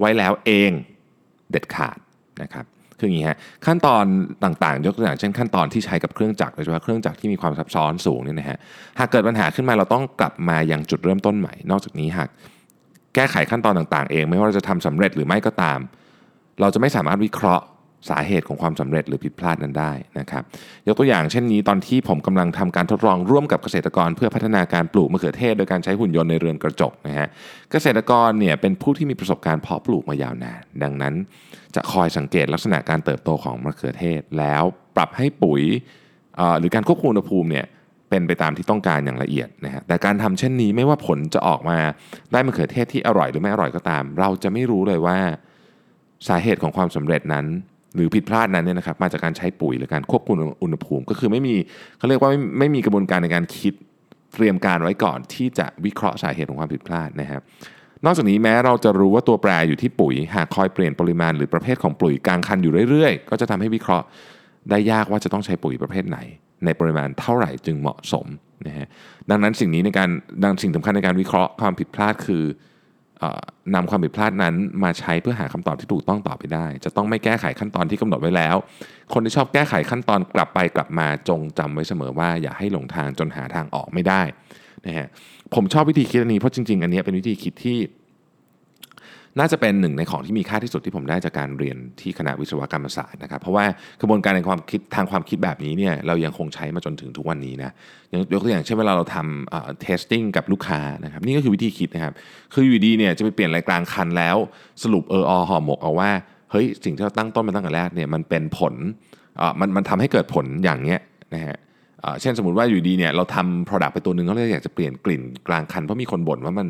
[0.00, 0.70] ไว้แล้วเอง
[1.50, 1.98] เด็ดขาด
[2.42, 2.64] นะครับ
[3.02, 4.04] คืออย่างนี้ฮะขั้นตอน
[4.44, 8.58] ต่างๆ ยกตัวอย่างเช่นขั้นตอนที่ใช้กับเครื่องจักรโดยเฉพาะเครื่องจักรที่มีความซับซ้อนสูงเนี่ยนะฮะ
[8.98, 12.28] หากเกิดปัญหาขึ้นมาเราต้องกลับมายังจุดเริ่มต้นใหม่ นอกจากนี้หาก
[13.14, 15.78] แก้ไขขั้นตอนต่างๆ เอง ไม่ว่าเราจะทำสำเร็จหรือไม่ก็ตาม
[16.60, 17.64] เราจะไม่สามารถวิเคราะห์
[18.10, 20.42] สาเหตุของความสำเร็จหรือผิดพลาดนั้นได้นะครับ
[20.86, 27.28] ยกตัวอย่างเช่นนี้ตอนที่ผมกำลังทำการทดลองร่วมกับเกษตรกร เพื่อพัฒนาการปลูกมะเขือเทศ โดยการใช้หุ่นยนต์ในเรือนกระจกนะฮะ
[27.70, 31.14] เกษตรกรเนี่ยเป็นผู้ที่มีประสบการณ์เพาะปลูกมายาวนาน ดังนั้น
[31.74, 34.62] จะคอยสังเกตลักษณะการเติบโตของมะเขือเทศ แล้ว
[34.96, 35.62] ปรับให้ปุ๋ย
[36.58, 37.66] หรือการควบคุมอุณหภูมิเนี่ย
[38.10, 41.78] เป็นไปตามที่ต้องการอย่างละเอียดนะฮะแต่การทำเช่นนี้ไม่ว่าผลจะออกมา
[42.32, 45.18] ได้มะเขือเทศที่อร่อยหรือไม่อร่อยก็ตาม เราจะไม่รู้เลยว่า
[46.28, 47.46] สาเหตุของความสำเร็จนั้น
[47.94, 51.54] หรือผิดพลาดนั้นเนี่ยนะครับมาจากการใช้ปุ๋ยหรือการควบคุมอุณหภูมิ ก็คือไม่มี
[51.98, 53.74] เขาเรียกว่าไม่ไม่มีกระบวนการในการคิด
[54.34, 57.42] เตรียมการไว้ก่อนที่จะวิเคราะห์สาเหตุของความผิดพลาดนะครับ
[58.04, 64.06] นอกจากนี้แม้เราจะรู้ว่าตัวแปรอยู่ที่ปุ๋ย หากคอยเปลี่ยนปริมาณหรือประเภทของปุ๋ยกลางคันอยู่เรื่อยๆ ก็จะทำให้วิเคราะห์
[64.70, 66.18] ได้ยากว่าจะต้องใช้ปุ๋ยประเภทไหน
[66.64, 68.26] ในปริมาณเท่าไหร่จึงเหมาะสม
[68.66, 68.86] นะฮะ
[69.30, 70.08] ดังนั้นสิ่งนี้ในการ
[70.44, 72.44] ดังสิ่งสำคัญในการวิเคราะห์ความผิดพลาดคือ
[73.74, 74.54] นำความผิดพลาดนั้น
[74.84, 78.56] มาใช้เพื่อหาคำตอบที่ถูกต้องต่อไปได้ จะต้องไม่แก้ไขขั้นตอนที่กำหนดไว้แล้ว
[79.12, 84.22] คนที่ชอบแก้ไขขั้นตอนกลับไปกลับมาจงจำไว้เสมอว่าอย่าให้หลงทางจนหาทางออกไม่ได้
[84.86, 85.08] นะฮะ
[85.54, 87.78] ผมชอบวิธีคิดอันนี้เพราะจริง ๆ อันนี้เป็นวิธีคิดที่
[89.38, 93.64] น่าจะเป็นหนึ่งในของที่มีค่าที่สุดที่ผมได้จากการเรียนที่คณะวิศวกรรมศาสตร์นะครับ เพราะว่า
[94.00, 97.70] กระบวนการในความคิดทางความคิดแบบนี้เนี่ยเรายังคงใช้มาจนถึงทุกวันนี้นะ
[98.32, 102.12] ยกตัวอย่างเช่นเวลาเราทำ testing กับลูกค้านะครับนี่ก็คือวิธีคิดนะครับ
[102.54, 104.36] คืออยู่ดีเนี่ยจะไปเปลี่ยนอะไรกลางคันแล้ว
[104.82, 106.10] สรุปเอออห่อหมกเอาว่า
[106.50, 108.74] เฮ้ยสิ่งที่เราตั้งต้นมาตั้งแต่แรกเนี่ยมันเป็นผล
[109.60, 110.98] มันมันทำให้เกิดผลอย่างเนี้ย
[111.34, 111.56] นะฮะ
[112.20, 116.68] เช่นสมมติว่าอยู่ดีเนี่ยเราทำ product ไปตัวหนึ่งก็เลยอยากจะเปลี่ยนกลิ่นกลางคันเพราะมีคนบ่นว่ามัน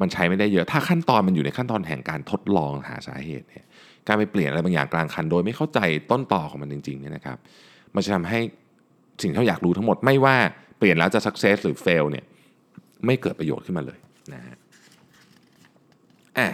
[0.00, 3.64] มันใช้ไม่ได้เยอะ ถ้าขั้นตอนมันอยู่ในขั้นตอนแห่งการทดลองหาสาเหตุเนี่ย
[4.06, 5.80] การไปเปลี่ยนอะไรบางอย่างกลางคัน โดยไม่เข้าใจ
[6.10, 7.36] ต้นต่อของมันจริงๆเนี่ยนะครับ
[7.94, 8.38] มันจะทำให้
[9.22, 10.36] สิ่งที่เราอยากรู้ทั้งหมดไม่ว่า
[10.78, 12.24] เปลี่ยนแล้วจะ success หรือ fail เนี่ย
[13.06, 13.98] ไม่เกิดประโยชน์ขึ้นมาเลย
[14.34, 14.56] นะฮะ
[16.38, 16.48] อะ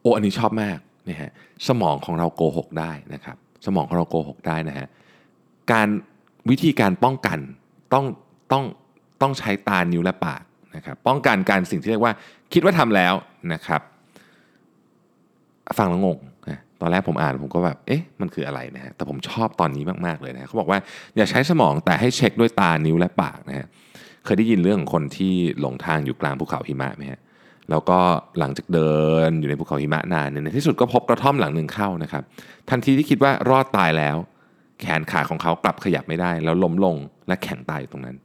[0.00, 1.30] โอ้อันนี้ชอบมากนะฮะ
[1.68, 4.86] สมองของเราโกหกได้นะครับ สมองของเราโกหกได้นะฮะ
[5.72, 5.88] การ
[6.50, 7.38] วิธีการป้องกัน
[7.94, 8.04] ต้อง
[8.52, 8.64] ต้อง
[9.22, 10.42] ต้องใช้ตานิ้วและปาก
[10.76, 12.14] นะครับป้องกันการสิ่งที่เรียกว่า
[12.54, 13.14] คิดว่าทำแล้ว
[13.52, 13.80] นะครับ
[15.78, 20.78] ฟังแล้วงงนะตอนแรกผมอ่านผมก็แบบ เอ๊ะ มันคืออะไรนะฮะ แต่ผมชอบตอนนี้มาก ๆ เลยนะเขาบอกว่า
[21.16, 23.66] อย่าใช้สมองแต่ให้เช็คด้วยตา นิ้ว และปากนะฮะ
[24.24, 27.20] เคยได้ยินเรื่องของคนที่หลงทางอยู่กลางภูเขาหิมะไหมฮะ
[27.70, 27.98] แล้วก็
[28.38, 28.94] หลังจากเดิ
[29.28, 32.22] นอยู่ในภูเขาหิมะนานเนี่ยในที่สุดก็พบกระท่อมหลังหนึ่งเข้านะครับ
[32.70, 34.16] ทันทีที่คิดว่ารอดตายแล้ว
[34.80, 36.96] แขนขาของเขากลับขยับไม่ได้ แล้วล้มลง
[37.28, 38.16] และแข็งตายอยู่ตรงนั้น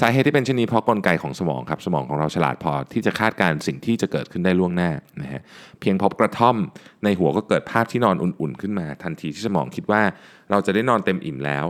[0.00, 5.42] สาเหตุที่เป็นเช่นนี้เพราะกลไกของสมองครับสมองของเราฉลาดพอที่จะคาดการสิ่งที่จะเกิดขึ้นได้ล่วงหน้านะฮะ
[5.80, 6.56] เพียงพบกระท่อม
[7.04, 10.02] ในหัวก็เกิดภาพที่นอนอุ่นๆ ขึ้นมา ทันทีที่สมองคิดว่า
[10.50, 11.66] เราจะได้นอนเต็มอิ่มแล้ว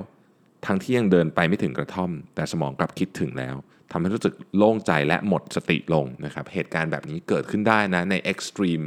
[0.67, 3.57] ทั้งที่ยังเดินไปไม่ถึงกระท่อม แต่สมองกลับคิดถึงแล้ว
[3.93, 8.87] ทำให้รู้สึกโล่งใจและหมดสติลงนะครับเหตุการณ์แบบนี้เกิดขึ้นได้นะใน extreme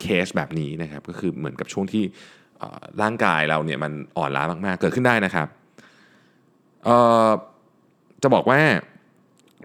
[0.00, 2.04] เคสแบบนี้นะครับก็คือเหมือนกับช่วงที่
[3.02, 5.48] ร่างกายเราเนี่ยมันอ่อนล้ามากๆ เกิดขึ้นได้นะครับ
[8.22, 8.60] จะบอกว่า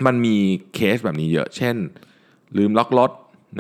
[0.06, 0.38] มันมี
[0.76, 1.76] เคสแบบนี้เยอะ เช่น
[2.58, 3.12] ลืมล็อกรถ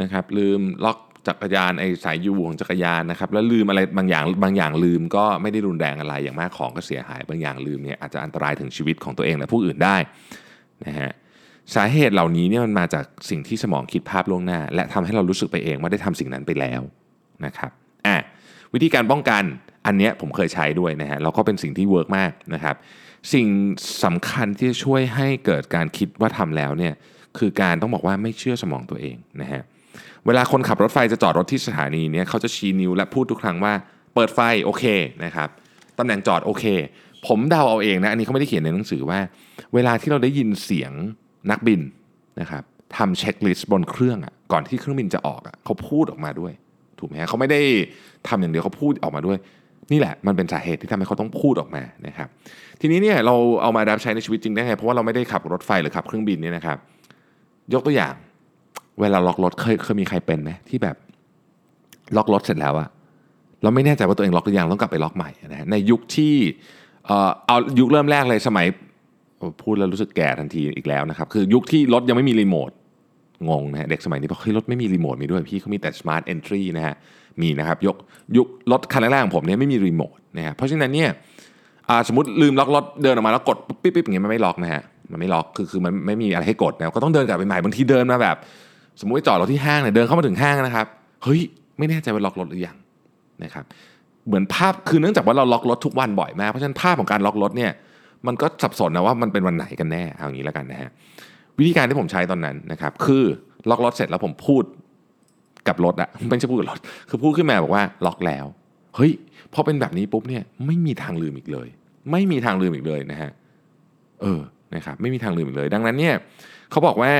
[0.01, 9.97] นะครับลืมล็อกจักรยานไอ้สายยูของจักรยานนะครับแล้วลืมอะไรบางอย่างบางอย่างลืมก็ไม่ได้รุนแรงอะไรอย่างมากของก็เสียหาย บางอย่างลืมเนี่ยอาจจะอันตรายถึงชีวิตของตัวเองและผู้อื่นได้
[10.85, 11.11] นะฮะ
[11.75, 16.81] สาเหตุเหล่านี้เนี่ยมันมาจากสิ่งที่สมองคิดภาพล่วงหน้า และทำให้เรารู้สึกไปเองว่าได้ทำสิ่งนั้นไปแล้ว
[17.45, 17.71] นะครับ
[18.05, 18.15] อะ
[18.73, 19.43] วิธีการป้องกัน
[19.85, 22.75] อันนี้ผมเคยใช้ด้วยนะฮะแล้วก็เป็นสิ่งที่ work มากนะครับ
[23.33, 23.47] สิ่ง
[24.03, 26.93] สำคัญที่จะช่วยให้เกิดการคิดว่าทำแล้วเนี่ย
[27.37, 29.61] คือการต้องบอกว่าไม่เชื่อสมองตัวเองนะฮะ
[30.25, 33.73] เวลาคนขับรถไฟจะจอดรถที่สถานีเนี่ยเขาจะชี้นิ้วและพูดทุกครั้งว่า
[34.15, 34.83] เปิดไฟโอเค
[35.23, 35.49] นะครับ
[35.97, 36.65] ตำแหน่งจอดโอเค
[37.27, 39.19] ผมเดาเอาเองนะอันนี้เขาไม่ได้เขียนในหนังสือว่า
[39.73, 40.91] เวลาที่เราได้ยินเสียง
[41.51, 41.81] นักบิน
[42.39, 42.63] นะครับ
[42.97, 46.53] ทำเช็คลิสต์บนเครื่องอะก่อนที่เครื่องบินจะออกอะเขาพูดออกมาด้วย
[46.99, 47.61] ถูกไหมฮะเขาไม่ได้
[48.27, 49.37] ทำอย่างเดียวเขาพูดออกมาด้วย
[49.91, 52.27] นี่แหละมันเป็นสาเหตุที่ทำให้เขาต้องพูดออกมานะครับ
[52.81, 56.77] ทีนี้เนี่ยเราเอามาปรับใช้ในชีวิตจริงได้ไงเพราะว่าเราไม่ได้ขับรถไฟหรือขับเครื่องบินเนี่ยนะครับ
[57.73, 58.13] ยกตัวอย่าง
[58.99, 60.95] เวลาล็อกรถเคยเคยมีใครเป็นไหมที่แบบ
[62.15, 62.89] ล็อกรถเสร็จแล้วอะ
[63.63, 66.35] เราไม่แน่ใจว่าตัวเองล็อกหรือยังต้องกลับไปล็อกใหม่นะในยุคที่
[67.05, 68.65] เอ่อเอายุคเริ่มแรกเลยสมัย
[69.63, 72.71] พูดแล้วรู้สึกแก่ทันทีอีกแล้วนะครับ คือยุคที่รถยังไม่มีรีโมท
[73.49, 76.95] งงนะเด็กสมัยนี้บอกเฮ้ยรถไม่มีรีโมทมีด้วยพี่เขามีแต่ smart entry นะฮะ
[77.41, 77.95] มีนะครับยก
[78.37, 81.09] ยุครถคันแรกๆของผมเนี่ยไม่มีรีโมทนะครับเพราะฉะนั้นเนี่ย
[82.07, 88.35] สมมติลืมล็อกรถเดินออกมาแล้วกดปิ๊บปิ๊บอย่างเงี้ยมันไม่ล็อกนะฮะมันไม่ล็อกคือคือมันไม่มีอะไรให้กดนะก็ต้องเดินกลับไปใหม่บางทีเดินมาแบบ
[88.99, 90.87] สมมติจอดรถที่ห้างเนี่ยเดินเข้ามาถึงห้างนะครับ
[91.23, 91.41] เฮ้ย
[91.77, 92.77] ไม่แน่ใจว่าล็อกรถหรือยัง
[93.43, 93.65] นะครับ
[94.27, 97.71] เหมือนภาพคือเนื่องจากว่าเราล็อกรถทุกวันบ่อยมากเพราะฉะนั้นภาพของการล็อกรถเนี่ย
[98.27, 100.89] มันก็สับสนนะว่ามันเป็นวันไหนกันแน่เอาอางี้แล้วกันนะฮะ
[101.57, 103.23] วิธีการที่ผมใช้ตอนนั้นนะครับคือ
[103.69, 104.63] ล็อกรถเสร็จแล้วผมพูด
[105.67, 108.45] กับรถอะไม่ใช่พูดกับรถคือพูดขึ้นมาบอกว่าล็อกแล้ว
[108.95, 109.11] เฮ้ย
[109.53, 111.67] พอเป็นแบบนี้ปุ๊บเนี่ยไม่มีทางลืมอีกเลย
[112.11, 113.31] ไม่มีทางลืมอีกเลยนะฮะ
[114.21, 114.41] เออ
[114.75, 116.15] นะครับไม่มีทางลืมอีกเลย ดังนั้นเนี่ย
[116.71, 117.11] เขาบอกว่า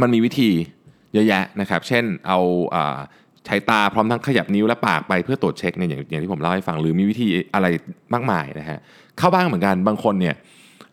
[0.00, 0.50] มันมีวิธี
[1.14, 2.38] เยอะแยะนะครับ เช่นเอา
[3.46, 7.66] ใช้ตาพร้อมทั้งขยับนิ้วและปากไปเพื่อตรวจเช็คเนี่ยอย่างอย่างที่ผมเล่าให้ฟังหรือมีวิธีอะไร
[8.14, 8.78] มากมายนะฮะ
[9.18, 10.34] เข้าบ้างเหมือนกันบางคนเนี่ย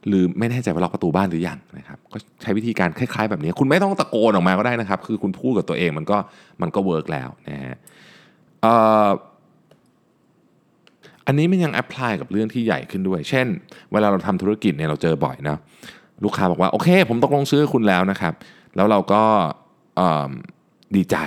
[0.07, 6.17] หรือไม่แน่ใจว่าล็อกประตูบ้านหรือยังนะครับก็ใช้วิธีการคล้ายๆ แบบนี้ คุณไม่ต้องตะโกนออกมาก็ได้นะครับ คือคุณพูดกับตัวเองมันก็
[6.61, 7.75] มันก็ work แล้วนะฮะ
[11.27, 13.47] อันนี้มันยัง apply กับเรื่องที่ใหญ่ขึ้นด้วย เช่น
[13.91, 15.57] เวลาเราทำธุรกิจเนี่ยเราเจอบ่อยนะ
[16.23, 18.33] ลูกค้าบอกว่า โอเค ผมตกลงซื้อคุณแล้วนะครับ
[18.75, 19.23] แล้วเราก็
[20.95, 21.17] ดีใจ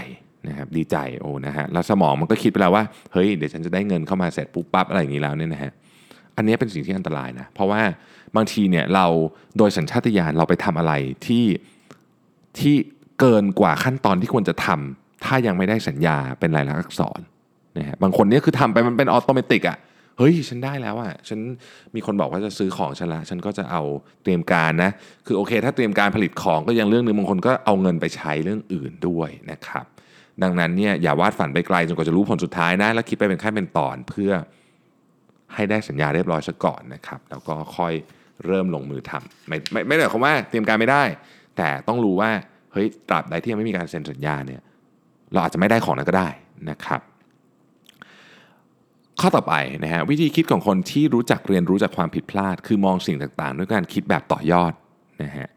[0.49, 5.73] นะครับดีใจโอ้นะฮะแล้วสมองมันก็คิดไปแล้วว่าเฮ้ยเดี๋ยวฉันจะได้เงินเข้ามาเสร็จปุ๊บปั๊บอะไรอย่างนี้แล้วเนี่ยนะฮะ
[6.39, 7.81] อันนี้เป็นสิ่งที่อันตรายนะ เพราะว่า
[8.37, 9.07] บางทีเนี่ยเรา
[9.59, 10.93] โดยสัญชาตญาณเราไปทำอะไร
[11.27, 11.45] ที่
[12.59, 12.75] ที่
[13.21, 17.21] เกินกว่าขั้นตอนที่ควรจะทำถ้ายังไม่ได้สัญญาเป็นลายลักษณ์อักษร
[17.79, 19.79] นะฮะบางคนเนี่ยคือทำไปมันเป็นออโตเมติกอะ่ะ
[20.19, 21.41] เฮ้ยฉันได้แล้วอะ่ะฉัน
[21.95, 23.83] มีคนบอกว่าจะซื้อของฉันละฉันก็จะเอา
[24.23, 24.91] เตรียมการนะ
[25.27, 29.87] คือโอเค ถ้าเตรียมการผลิตของก็ยังเรื่องนึงบางคนก็เอาเงินไปใช้เรื่องอื่นด้วยนะครับ
[30.43, 34.33] ดังนั้นเนี่ยอย่าวาดฝันไปไกลจนกว่าจะรู้ผลสุดท้ายนะแล้วคิดไปเป็นขั้นเป็นตอนเพื่อ
[35.55, 37.93] ให้ได้สัญญาเรียบร้อยซะก่อนนะครับแล้วก็ค่อย
[38.47, 41.03] เริ่มลงมือทำไม่ไม่ไม่ได้หมายความว่าเตรียมการไม่ได้
[41.57, 42.31] แต่ต้องรู้ว่า
[42.73, 44.61] เฮ้ยตราบใดที่ยังไม่มีการเซ็นสัญญาเนี่ย
[45.33, 46.29] เราอาจจะไม่ได้ของนั้นก็ได้
[46.71, 47.01] นะครับ
[49.21, 54.73] ข้อต่อไปนะฮะวิธีคิดของคนที่รู้จักเรียนรู้จากความผิดพลาด คือมองสิ่งต่างๆ ด้วยการคิดแบบต่อยอด
[55.23, 55.49] นะฮะ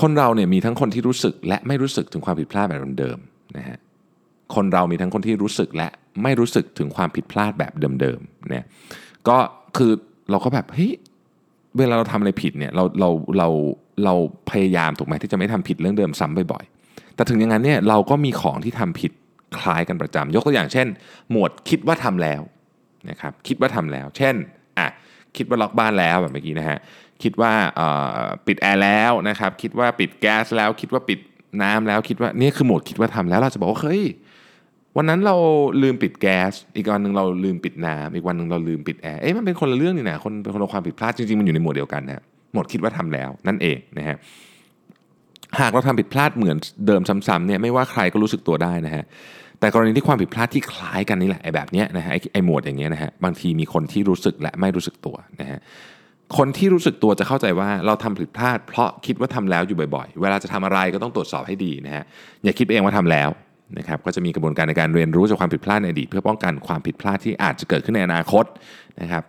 [0.00, 3.78] คนเราเนี่ยมีทั้งคนที่รู้สึกและไม่รู้สึกถึงความผิดพลาดแบบเดิมๆนะฮะ
[4.54, 5.88] คนเรามีทั้งคนที่รู้สึกและ
[6.22, 8.66] ไม่รู้สึกถึงความผิดพลาดแบบเดิมๆเนี่ย
[9.28, 9.36] ก็
[9.76, 9.92] คือ
[10.30, 10.92] เราก็แบบเฮ้ย
[11.78, 13.48] เวลาเราทำอะไรผิดเนี่ยเราเราเรา
[14.04, 14.14] เรา
[14.50, 19.12] พยายามถูกไหมที่จะไม่ทำผิดเรื่องเดิมซ้ำบ่อยๆแต่ถึงอย่างนั้นเนี่ยเราก็มีของที่ทำผิด
[19.58, 20.86] คล้ายกันประจำยกตัวอย่างเช่น
[21.30, 22.42] หมวดคิดว่าทำแล้ว
[23.10, 24.34] นะครับคิดว่าทำแล้ว เช่น
[24.78, 24.88] อะ
[25.36, 26.78] คิดว่าล็อกบ้านแล้วแบบเมื่อกี้นะฮะ
[27.22, 27.52] คิดว่า
[28.46, 31.18] ปิดแอร์แล้วนะครับคิดว่าปิดแก๊สแล้ว คิดว่าปิด
[31.62, 34.02] น้ำแล้วคิดว่านี่คือโหมดคิดว่าทำแล้วเราจะบอกว่าเฮ้ย
[34.96, 35.36] วันนั้นเรา
[35.82, 42.22] ลืมปิดแก๊ส อีกวันหนึ่งเราลืมปิดน้ำอีกวันหนึ่งเราลืมปิดแอร์เอ๊ะมันเป็นคนละเรื่องนี่นะคนเป็นคนละความผิดพลาดจริงๆมันอยู่ในหมวดเดียวกันนะ
[42.54, 44.16] หมดคิดว่าทำแล้วนั่นเองนะฮะ
[45.60, 49.04] หากเราทำผิดพลาดเหมือนเดิมซ้ำๆเนี่ยไม่ว่าใครก็รู้สึกตัวได้นะฮะ
[49.60, 55.58] แต่กรณีที่ความผิดพลาดที่คล้ายกันนี่แหละไอ้แบบเนี้ยนะฮะไอ้หมวดอย่างเงี้ยนะฮะบางทีมีคนที่รู้สึกและไม่รู้สึกตัวนะฮะ
[56.36, 62.04] คนที่รู้สึกตัวจะเข้าใจว่าเราทำผิดพลาด เพราะคิดว่าทำแล้วอยู่บ่อย ๆ เวลาจะทำอะไรก็ต้องตรวจสอบให้ดีนะฮะ
[62.44, 63.28] อย่าคิดเองว่าทำแล้ว
[63.78, 68.44] นะครับก็จะมีกระบวนการในการเรียนรู้จากความผิดพลาดในอดีตเพื่อป้องกันความผิดพลาดที่อาจจะเกิดขึ้นในอนาคต
[69.00, 69.22] นะครับ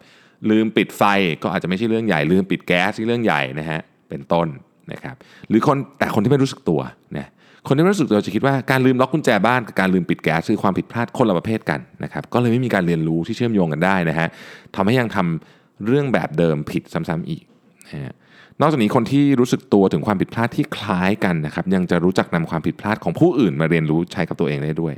[0.50, 1.04] ลืมปิดไฟ
[1.44, 4.48] ก็อาจจะไม่ใช่เรื่องใหญ่ ลืมปิดแก๊สที่เรื่องใหญ่นะฮะเป็นต้น
[4.92, 5.16] นะครับ
[5.50, 6.82] หรือคนแต่คนที่ไม่รู้สึกตัว
[7.18, 7.28] นะ
[7.68, 14.28] คนที่ไม่รู้สึกตัวจะคิดว่าการลืมล็อกกุญแจบ้านกับการลืมปิดแก๊สคือความผิดพลาดคนละประเภทกันนะครับก็เลยไม่มีการเรียนรู้ที่เชื่อมโยงกันได้นะฮะ
[14.76, 17.44] ทำให้ยังทำเรื่องแบบเดิมผิดซ้ำๆอีก
[17.86, 18.14] นะฮะ
[18.62, 24.94] นอกจากนี้คนที่รู้สึกตัวถึงความผิดพลาดที่คล้ายกันนะครับยังจะรู้จักนำความผิดพลาดของผู้อื่นมาเรียนรู้ใช้กับตัวเองได้ด้วย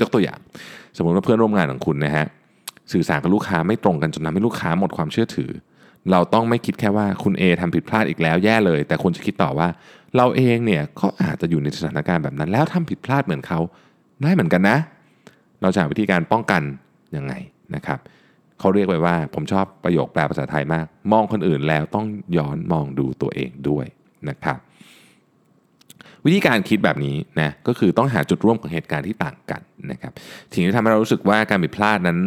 [0.00, 0.38] ยกตัวอย่าง
[0.96, 2.26] สมมติว่าเพื่อนร่วมงานของคุณนะฮะ
[2.92, 5.50] สื่อสารกับลูกค้าไม่ตรงกันจนทำให้ลูกค้าหมดความเชื่อถือ
[6.10, 9.68] เราต้องไม่คิดแค่ว่าคุณ A ทำผิดพลาดอีกแล้วแย่เลย แต่คุณจะคิดต่อว่า
[10.16, 13.58] เราเองเนี่ยก็อาจจะอยู่ในสถานการณ์แบบนั้น แล้วทำผิดพลาดเหมือนเขา
[14.22, 14.78] ได้เหมือนกันนะ
[15.62, 16.62] เราจะหาวิธีการป้องกัน
[17.16, 17.32] ยังไง
[17.74, 17.98] นะครับ
[18.60, 23.86] เขาเรียกไว้ว่า ผมชอบประโยคแปลภาษาไทยมาก มองคนอื่นแล้วต้องย้อนมองดูตัวเองด้วย
[24.28, 24.58] นะครับ
[26.24, 30.12] วิธีการคิดแบบนี้นะก็คือต้องหาจุดร่วมของเหตุการณ์ที่ต่างกันนะครับ
[30.52, 32.18] สิ่งที่ทำให้เรารู้สึกว่าการผิดพลาดนั้น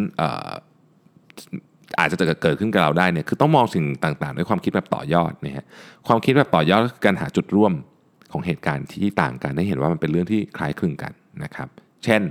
[2.00, 5.66] อาจจะเกิดขึ้นกับเราได้เนี่ยคือต้องมองสิ่งต่างๆ ด้วยความคิดแบบต่อยอดนะฮะ
[6.08, 7.74] ความคิดแบบต่อยอดก็คือการหาจุดร่วม
[8.32, 11.12] ของเหตุการณ์ที่ต่างกันให้เห็นว่ามันเป็นเรื่องที่คล้ายคลึงกัน
[11.44, 11.68] นะครับ
[12.04, 12.22] เช่น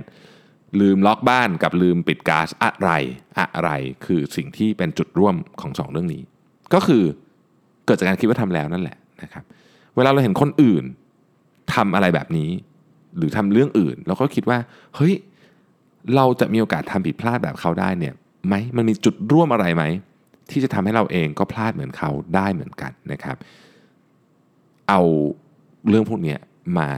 [0.81, 2.89] ลืมล็อกบ้านกับลืมปิดก๊าซอะไร
[3.39, 3.69] อะไร
[4.05, 6.21] คือสิ่งที่เป็นจุดร่วมของสองเรื่องนี้
[6.73, 7.03] ก็คือ
[7.85, 9.43] เกิดจากการคิดว่าทำแล้วนั่นแหละนะครับ
[9.95, 10.83] เวลาเราเห็นคนอื่น
[11.73, 12.49] ทำอะไรแบบนี้
[13.17, 14.57] หรือทำเรื่องอื่นเราก็คิดว่า
[14.95, 15.13] เฮ้ย
[16.15, 18.13] เราจะมีโอกาสทำผิดพลาดแบบเขาได้เนี่ย
[18.47, 19.83] ไหมมันมีจุดร่วมอะไรไหม
[20.51, 23.37] ที่จะทำให้เราเองก็พลาดเหมือนเขาได้เหมือนกันนะครับ
[24.89, 25.01] เอา
[25.87, 26.35] เรื่องพวกนี้
[26.79, 26.89] มา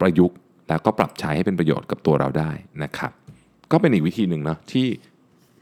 [0.00, 0.36] ประยุกต์
[0.68, 2.50] แล้วก็ปรับใช้ให้เป็นประโยชน์กับตัวเราได้
[2.82, 3.12] นะครับ
[3.72, 4.86] ก็เป็นอีกวิธีหนึ่งเนาะที่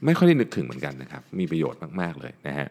[0.05, 2.67] ไม่ค่อยได้นึกถึงเหมือนกันนะครับ มีประโยชน์มากๆเลยนะฮะ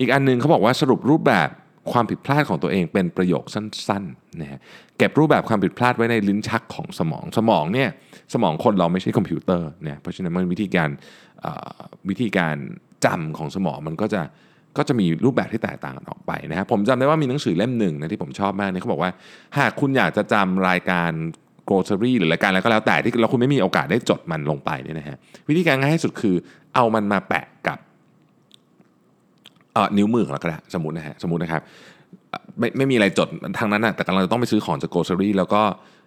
[0.00, 1.48] อีกอันนึงเขาบอกว่าสรุปรูปแบบ
[1.92, 4.60] ความผิดพลาดของตัวเองเป็นประโยคสั้นๆนะฮะ
[4.98, 7.88] เก็บรูปแบบความผิดพลาดไว้ในลิ้นชักของสมองสมองเนี่ย
[8.34, 10.90] สมองคนเราไม่ใช่คอมพิวเตอร์เนี่ยเพราะฉะนั้นมันวิธีการ
[12.08, 12.56] วิธีการ
[13.04, 14.22] จำของสมองมันก็จะ
[14.76, 19.10] ก็จะมีรูปแบบที่แตกต่างกันออกไปนะครับผมจำได้ว่ามีหนังสือเล่มหนึ่งนะที่ผมชอบมากเนี่ยเขาบอกว่า
[19.58, 21.10] หากคุณอยากจะจำรายการ
[21.68, 25.16] grocery หรือรายการอะไรก็แล้วแต่ที่เราคุณไม่มีโอกาสได้จดมันลงไปเนี่ยนะฮะ
[25.48, 26.34] วิธีการง่ายที่สุดคือ
[26.74, 27.78] เอามันมาแปะกับ
[29.98, 31.62] นิ้วมือของเราก็ได้สมมตินะฮะสมมตินะครับ
[32.58, 35.62] ไม่ไม่มีอะไรจดทางนั้นนะแต่กำลังจะต้องไปซื้อของจาก grocery แล้วก็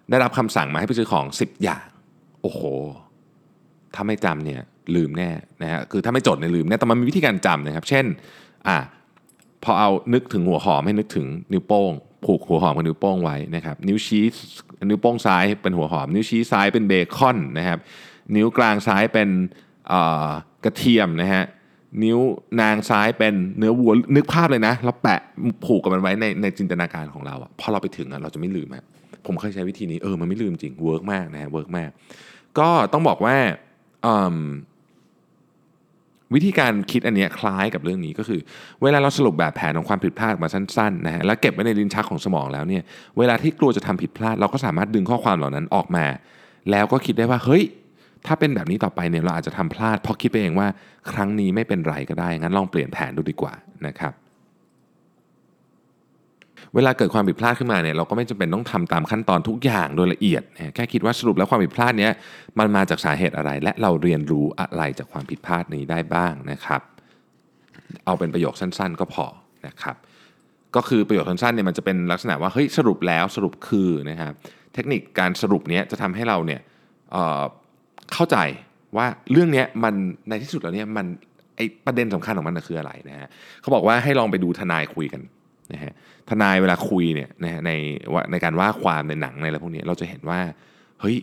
[0.09, 1.85] ได้รับคำสั่งมาให้ไปซื้อของ 10 อย่าง
[2.41, 2.61] โอ้โห
[3.95, 4.61] ถ้าไม่จำเนี่ย
[4.95, 5.29] ลืมแน่
[5.61, 8.05] นะฮะคือถ้าไม่จดเนี่ยลืมแน่แต่มันมีวิธีการจำนะครับ เช่น
[8.67, 8.77] อ่า
[9.63, 11.91] พอเอานึกถึงหัวหอมให้นึกถึงนิ้วโป้ง
[12.25, 14.23] ผูกหัวหอมกับนิ้วโป้งไว้นะครับนิ้วชี้
[14.89, 17.79] นิ้วโป้งซ้ายเป็นหัวหอม นิ้วชี้ซ้ายเป็นเบคอนนะครับ
[18.35, 19.29] นิ้วกลางซ้ายเป็น
[20.63, 21.43] กระเทียมนะฮะ
[22.03, 22.19] นิ้ว
[22.61, 25.19] นางซ้ายเป็นเนื้อวัวนึกภาพเลยนะแล้วแปะ
[25.65, 28.85] ผูกกับมันไว้ในในจินตนาการของเราอะพอเราไปถึงอะเราจะไม่ลืมฮะ
[29.25, 31.89] ผมเคยใช้วิธีนี้เออมันไม่ลืมจริง work มากนะฮะ work มาก
[32.59, 33.37] ก็ต้องบอกว่า
[34.05, 34.37] อืม
[36.33, 38.39] วิธีการคิดอันนี้คล้ายกับเรื่องนี้ก็คือ
[38.81, 42.83] เวลาเราสรุปแบบแผนของความผิดพลาดมาสั้นๆนะฮะแล้วเก็บไว้ในลิ้นชักของสมองแล้วเนี่ย
[43.17, 46.05] เวลาที่กลัวจะทำผิดพลาด เราก็สามารถดึงข้อความเหล่านั้นออกมา
[46.71, 47.63] แล้วก็คิดได้ว่าเฮ้ย
[48.25, 50.67] ถ้าเป็นแบบนี้ต่อไปเนี่ยเราอาจจะทำพลาดเพราะคิดไปเองว่า
[51.11, 53.53] ครั้งนี้ไม่เป็นไรก็ได้งั้นลองเปลี่ยนแผนดูดีกว่า
[53.87, 54.13] นะครับ
[56.75, 60.43] เวลาเกิดความผิดพลาดขึ้นมาเนี่ยเราก็ไม่จำเป็นต้องทำตามขั้นตอนทุกอย่างโดยละเอียด
[60.75, 62.11] แค่คิดว่าสรุปแล้วความผิดพลาดเนี้ย
[62.59, 66.81] มันมาจากสาเหตุอะไร และเราเรียนรู้อะไรจากความผิดพลาดนี้ได้บ้างนะครับ
[68.05, 69.25] เอาเป็นประโยคสั้น ๆ ก็พอ
[69.67, 69.95] นะครับ
[70.75, 74.33] ก็คือประโยคสั้นๆเนี่ยมันจะเป็นลักษณะว่าเฮ้ยสรุปแล้วสรุปคือนะครับ
[74.73, 76.61] เทคนิคการสรุปเนี้ยจะทำให้เราเนี่ย
[77.11, 78.37] เเข้าใจ
[78.97, 79.93] ว่าเรื่องเนี้ยมัน
[80.29, 81.05] ในที่สุดแล้วเนี่ยมัน
[81.55, 83.29] ไอประเด็นสำคัญของมันคืออะไรนะฮะ
[83.61, 85.21] เขาบอกว่าให้ลองไปดูทนายคุยกัน
[85.73, 85.93] นะฮะ
[86.29, 87.71] ทนายเวลาคุยเนี่ยนะฮะใน
[88.31, 90.39] ในการว่าความในหนังในอะไรพวกนี้เราจะเห็นว่า
[91.01, 91.17] เฮ้ย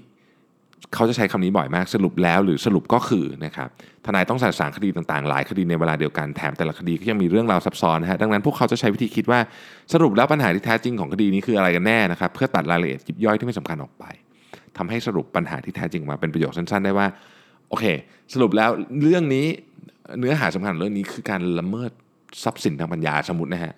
[0.94, 3.68] เขาจะใช้คำนี้บ่อยมากสรุปแล้วหรือสรุปก็คือนะครับ
[4.06, 9.40] ทนายต้องสารสางคดีต่างๆ หลายคดีในเวลาเดียวกันแถมแต่ละคดีก็ยังมีเรื่องราวซับซ้อนนะฮะดังนั้นพวกเขาจะใช้วิธีคิดว่า
[9.92, 14.04] สรุปแล้วปัญหาที่แท้จริงของคดีนี้คืออะไรกันแน่นะครับเพื่อตัดรายละเอียดยิบย่อยที่ไม่สำคัญออกไป
[14.76, 17.06] ทำให้สรุปปัญหาที่แท้จริงมาเป็นประโยคสั้นๆ ได้ว่า
[17.68, 17.84] โอเค
[18.34, 18.70] สรุปแล้ว
[19.02, 19.46] เรื่องนี้
[20.18, 21.90] เนื้อหาสำคัญเรื่องนี้คือการละเมิด
[22.44, 23.74] ทรัพย์สินทางปัญญาสมมตินะฮะ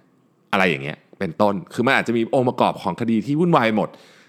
[0.54, 3.88] อะไรอย่างเงี้ยเป็นต้น คือมันอาจจะมีองค์ประกอบของคดีที่วุ่นวายหมด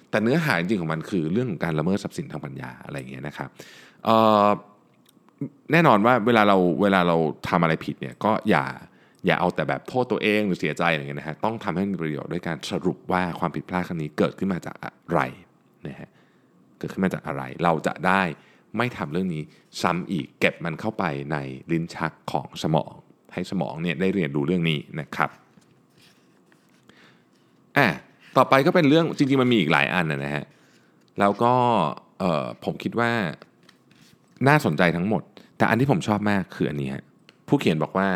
[0.09, 3.49] แต่เนื้อหาจริงของมันคือเรื่องของการละเมิดทรัพย์สินทางปัญญาอะไรอย่างเงี้ยนะครับ
[5.71, 7.17] แน่นอนว่าเวลาเราเวลาเรา
[7.49, 8.65] ทำอะไรผิดเนี่ยก็อย่า
[9.25, 15.19] อย่าเอาแต่แบบโทษตัวเองหรือเสียใจอะไรเงี้ยนะฮะต้องทำให้มีประโยชน์ด้วยการสรุปว่าความผิดพลาดครั้งนี้เกิดขึ้นมาจากอะไร
[15.88, 16.09] นะฮะ
[16.79, 18.21] เกิดขึ้นมาจากอะไร เราจะได้
[18.77, 19.43] ไม่ทำเรื่องนี้
[19.81, 21.38] ซ้ำอีกเก็บมันเข้าไปใน
[21.71, 22.91] ลิ้นชักของสมอง
[23.33, 25.29] ให้สมองเนี่ยได้เรียนรู้เรื่องนี้นะครับ
[27.77, 27.88] อะ
[28.38, 30.45] ต่อไปก็เป็นเรื่องจริงๆมันมีอีกหลายอันนะฮะ
[31.19, 31.53] แล้วก็
[32.19, 33.11] เออผมคิดว่า
[34.47, 35.23] น่าสนใจทั้งหมด
[35.57, 37.03] แต่อันที่ผมชอบมากคืออันนี้ฮะ
[37.47, 38.09] ผู้เขียนบอกว่า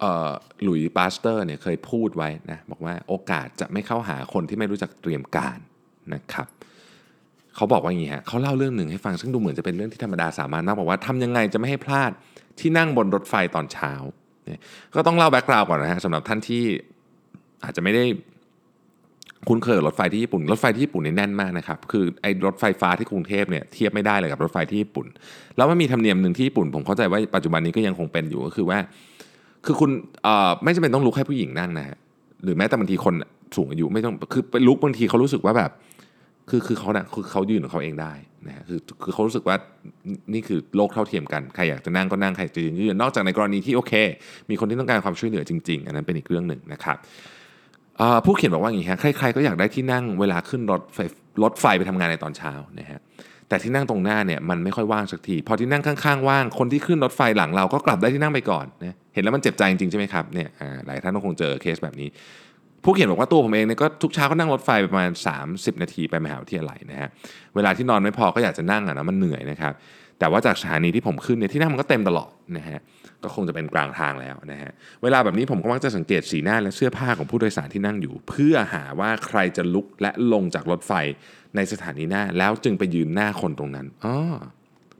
[0.00, 5.58] เออหลุยส์ปาสเตอร์เนี่ยเคยพูดไว้นะบอกว่าโอกาสจะไม่เข้าหาคนที่ไม่รู้จักเตรียมการ
[6.14, 6.48] นะครับ
[7.56, 12.10] เขาบอกว่าอย่างนี้ฮะเขาเล่าเรื่องหนึ่งให้ฟังซึ่งดูเหมือนจะเป็นเรื่องที่ธรรมดาสามัญมากบอกว่าทำยังไงจะไม่ให้พลาด
[12.60, 13.92] ที่นั่งบนรถไฟตอนเช้า
[14.44, 14.62] เนี่ย
[14.94, 16.64] ก็ต้องเล่าแบ็กกราวก่อนนะฮะสำหรับท่านที่
[17.64, 18.04] อาจจะไม่ได้
[19.48, 25.06] คุ้นเคยกับรถไฟที่ญี่ปุ่น รถไฟที่ญี่ปุ่นเนี่ยแน่นมากนะครับ คือไอ้รถไฟฟ้าที่กรุงเทพเนี่ยเทียบไม่ได้เลยกับรถไฟที่ญี่ปุ่น
[25.56, 28.78] แล้วมันมีธรรมเนียมหนึ่งที่ญี่ปุ่น ผมเข้าใจว่าปัจจุบันนี้ก็ยังคงเป็นอยู่ก็คือว่า
[29.66, 29.90] คือคุณ
[30.22, 31.96] เอ่อไม่จำเป็นต้องลุกให้ผู้หญิงนั่งนะฮะ
[32.44, 33.14] หรือแม้แต่บางทีคน
[33.56, 35.70] สูงอายุไม่ต้องคือไปลุกบางทีเขารู้สึกว่าแบบ
[36.50, 38.12] คือคือเขาเนี่ยคือเขายืนของเขาเองได้
[38.46, 39.56] นะฮะคือคือเขารู้สึกว่า
[40.32, 43.92] นี่คือโลกเท่าเทียมกันใครอยากจะนั่งก็นั่งใครจะยืนยืนนอกจากในกรณีที่โอเค
[44.50, 46.96] มีคนที่ต้องการความช่วยเหลือจริง ๆ อันนั้นเป็นอีกเรื่องหนึ่งนะครับ
[48.24, 50.98] ผู้เขียนบอกว่าอย่างนี้ฮะใครๆก็อยากได้ที่นั่งเวลาขึ้นรถไฟ
[51.42, 53.00] รถไฟไปทำงานในตอนเช้านะฮะ
[53.48, 60.48] แต่ที่นั่งตรงหน้าเนี่ยมันไม่ค่อยว่างสักที พอที่นั่งข้างๆว่างคนที่ขึ้นรถไฟหลังเราก็กลับได้ที่นั่งไปก่อนนะเห็นแล้วมันเจ็บใจจริงๆใช่ไหมครับเนี่ย
[60.86, 62.08] หลายท่านก็คงเจอเคสแบบนี้
[62.84, 65.10] ผู้เขียนบอกว่าตัวผมเองเนี่ยก็ทุกเช้าก็นั่งรถไฟประมาณ
[65.46, 67.08] 30 นาทีไปมหาวิทยาลัยนะฮะ
[67.54, 69.72] เวลาที่นอนไม่พอก็อยากจะนั่งอะนะมันเหนื่อยนะครับ
[70.22, 72.80] แต่ว่าจากสถานีที่ผมขึ้นเนี่ยที่นั่งมันก็เต็มตลอดนะฮะ
[73.22, 74.70] ก็คงจะเป็นกลางทางแล้วนะฮะ
[75.02, 80.92] เวลาแบบนี้ผมก็มักจะสังเกตสีหน้าและเสื้อผ้าของผู้โดยสารที่นั่งอยู่ เพื่อหาว่าใครจะลุกและลงจากรถไฟ
[81.56, 84.16] ในสถานีหน้าแล้วจึงไปยืนหน้าคนตรงนั้นอ๋อ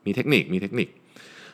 [0.06, 0.88] มีเทคนิคมีเทคนิค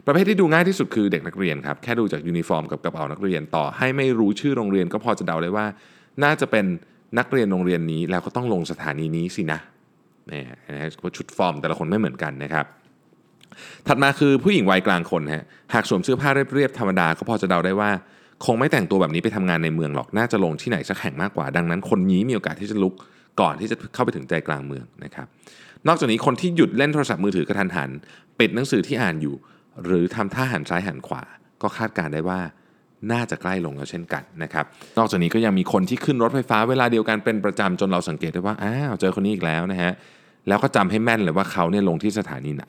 [0.07, 5.66] ประเภทที่ดูง่ายที่สุดคือเด็กนักเรียนครับแค่ดูจากยูนิฟอร์มกับกระเป๋านักเรียนต่อให้ไม่รู้ชื่อโรงเรียนก็พอจะเดาได้ว่า
[6.24, 6.64] น่าจะเป็น
[7.18, 9.61] นักเรียนโรงเรียนนี้แล้วก็ต้องลงสถานีนี้สินะ
[10.28, 12.66] เนี่ยนะฮะชุดฟอร์มแต่ละคนไม่เหมือนกันนะครับ
[13.87, 15.44] ถัดมาคือผู้หญิงวัยกลางคนฮะ
[15.75, 17.90] หากสวมเสื้อผ้าเรียบๆธรรมดาก็พอจะเดาได้ว่า
[18.44, 22.94] คงไม่แต่งตัวแบบนี้ไปทำงานในเมืองหรอกน่าจะลงที่ไหนสักแห่งมากกว่า ดังนั้น คนนี้มีโอกาสที่จะลุก
[23.40, 25.27] ก่อนที่จะเข้าไปถึงใจกลางเมืองนะครับ
[25.88, 27.90] นอกจากนี้คนที่หยุดเล่นโทรศัพท์มือถือกระทันหัน
[28.38, 29.35] ปิดหนังสือที่อ่านอยู่
[29.85, 31.23] หรือทำท่าหันซ้ายหันขวา
[31.62, 32.40] ก็คาดการได้ว่า
[33.13, 34.65] น่าจะใกล้ลงแล้วเช่นกันนะครับ
[34.98, 39.92] นอกจากนี้ก็ยังมีคนที่ขึ้นรถไฟฟ้าเวลาเดียวกันเป็นประจำจนเราสังเกตได้ว่า อ้าว เจอคนนี้อีกแล้วนะฮะ
[40.48, 42.65] แล้วก็จำให้แม่นเลยว่าเขาเนี่ยลงที่สถานีไหน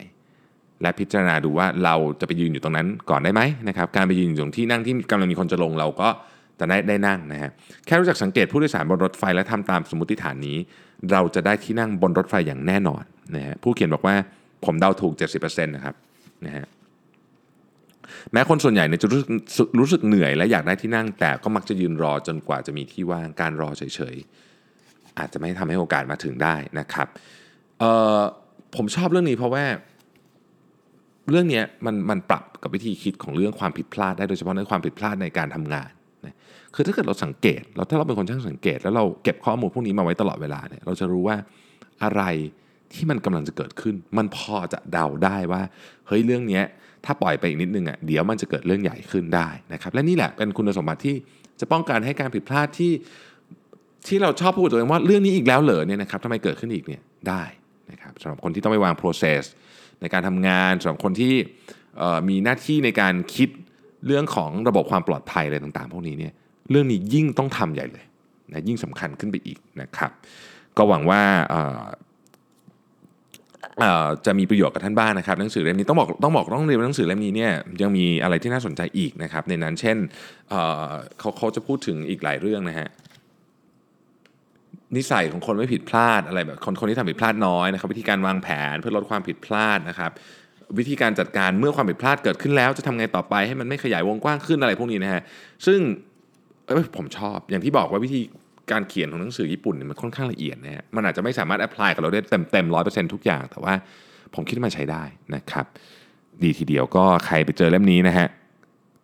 [0.82, 6.10] และพิจารณาดูว่าเราจะไปยืนอยู่ตรงนั้นก่อนได้ไหมนะครับการไปยืนอยู่ตรงที่นั่งที่กำลังมีคนจะลงเราก็
[6.60, 7.52] จะได้ได้นั่งนะฮะ
[7.86, 10.58] แค่รู้จักสังเกตผู้โดยสารบนรถไฟและทำตามสมมติฐานนี้
[11.12, 13.04] เราจะได้ที่นั่งบนรถไฟอย่างแน่นอน
[13.36, 14.16] นะฮะผู้เขียนบอกว่า
[14.66, 15.96] ผมเดาถูก 70%นะครับ
[16.46, 16.66] นะฮะ
[18.32, 19.28] แม้คนส่วนใหญ่เนี่ยจะรู้สึก
[19.80, 27.08] รู้สึกเหนื่อยและอยากได้ที่นั่ง แต่ก็มักจะยืนรอจนกว่าจะมีที่ว่างการรอเฉยๆอาจจะไม่ทำให้โอกาสมาถึงได้นะครับ
[27.80, 28.20] เอ่อ
[28.76, 29.66] ผมชอบเรื่องนี้เพราะว่า
[31.32, 35.90] เรื่องนี้มันมันปรับกับวิธีคิดของเรื่องความผิดพลาดได้โดยเฉพาะในความผิดพลาดในการทำงาน
[36.26, 36.36] นะ
[36.76, 41.38] คือถ้าเกิดเราสังเกตเราถ้าเราเป็นคนช่างสังเกต แล้วเราเก็บข้อมูลพวกนี้มาไว้ตลอดเวลาเนี่ยเราจะรู้ว่า
[42.04, 42.22] อะไร
[42.94, 45.62] ที่มันกำลังจะเกิดขึ้น มันพอจะเดาได้ว่า
[46.08, 46.62] เฮ้ยเรื่องนี้
[47.06, 51.16] ถ้าปล่อยไปอีกนิดนึงอะเดี๋ยวมันจะเกิดเรื่องใหญ่ขึ้นได้นะครับและนี่แหละเป็นคุณสมบัติที่
[51.60, 52.92] จะป้องกันให้การผิดพลาดที่
[54.08, 57.44] ที่เราชอบพูดตัวเองว่าเรื่องนี้อีกแล้วเหรอเนี่ยนะครับทำไมเกิดขึ้นอีกเนี่ยได้
[57.92, 59.42] นะครับสำหรับคนที่ต้องไปวาง process
[60.02, 61.34] ในการทำงานสำหรับคนที่
[62.30, 63.50] มีหน้าที่ในการคิด
[64.06, 66.34] เรื่องของระบบความปลอดภัยอะไรต่างๆ พวกนี้เนี่ย
[66.72, 68.06] เรื่องนี้ยิ่งต้องทำใหญ่เลย
[68.52, 70.12] นะยิ่งสำคัญขึ้นไปอีกนะครับ
[70.78, 71.22] ก็หวังว่า
[74.26, 79.98] จะมีประโยชน์กับท่านบ้างนะครับหนังสือเล่มนี้ต้องบอกต้องบอกต้องเรียนหนังสือเล่มนี้เนี่ยยังมีอะไรที่น่าสนใจอีกนะครับในนั้นเช่น
[80.50, 82.90] เเขาเขาจะพูดถึงอีกหลายเรื่องนะฮะ
[84.98, 90.12] นิสัยของคนไม่ผิดพลาดอะไรแบบคนคนที่ทำผิดพลาดน้อยนะครับวิธีการวางแผนเพื่อลดความผิดพลาดนะครับ
[90.80, 95.22] วิธีการจัดการเมื่อความผิดพลาดเกิดขึ้นแล้ว จะทำไงต่อไปให้มันไม่ขยายวงกว้างขึ้นอะไรพวกนี้นะฮะ
[95.66, 95.80] ซึ่ง
[96.98, 98.22] ผมชอบอย่างที่บอกว่าวิธี
[98.72, 103.74] การเขียนของหนังสือญี่ปุ่นเนี่ยมันค่อนข้างละเอียดนะฮะมันอาจจะไม่สามารถ apply กับเราได้เต็มเต็มร้อยเปอร์เซ็นต์ทุกอย่าง แต่ว่า
[104.36, 105.04] ผมคิดว่ามันใช้ได้
[105.36, 105.66] นะครับ
[106.44, 108.28] ดีทีเดียวก็ใครไปเจอเล่มนี้นะฮะ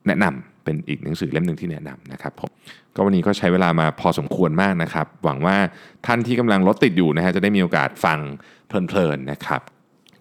[0.07, 2.51] แนะนำ เป็นอีกหนังสือเล่มหนึ่งที่แนะนำนะครับผม
[2.95, 5.57] ก็วันนี้ก็ใช้เวลามาพอสมควรมากนะครับ หวังว่า
[6.05, 8.19] ท่านที่กำลังรถติดอยู่นะฮะจะได้มีโอกาสฟัง
[8.67, 9.61] เพลินๆนะครับ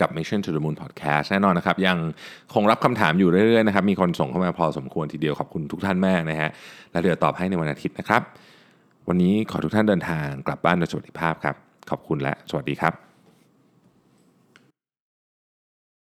[0.00, 1.96] กับ Mission to the Moon Podcast แน่นอนนะครับ ยัง
[2.54, 6.50] คงรับคำถามอยู่เรื่อยๆนะครับ มีคนส่งเข้ามาพอสมควรทีเดียวขอบคุณทุกท่านมากนะฮะ
[6.92, 8.22] และเดี๋ยวตอบให้ในวันอาทิตย์นะครับ
[9.08, 11.56] วันนี้ขอทุกท่านเดินทางกลับบ้านโดยสวัสดิภาพครับ
[11.90, 13.13] ขอบคุณและสวัสดีครับ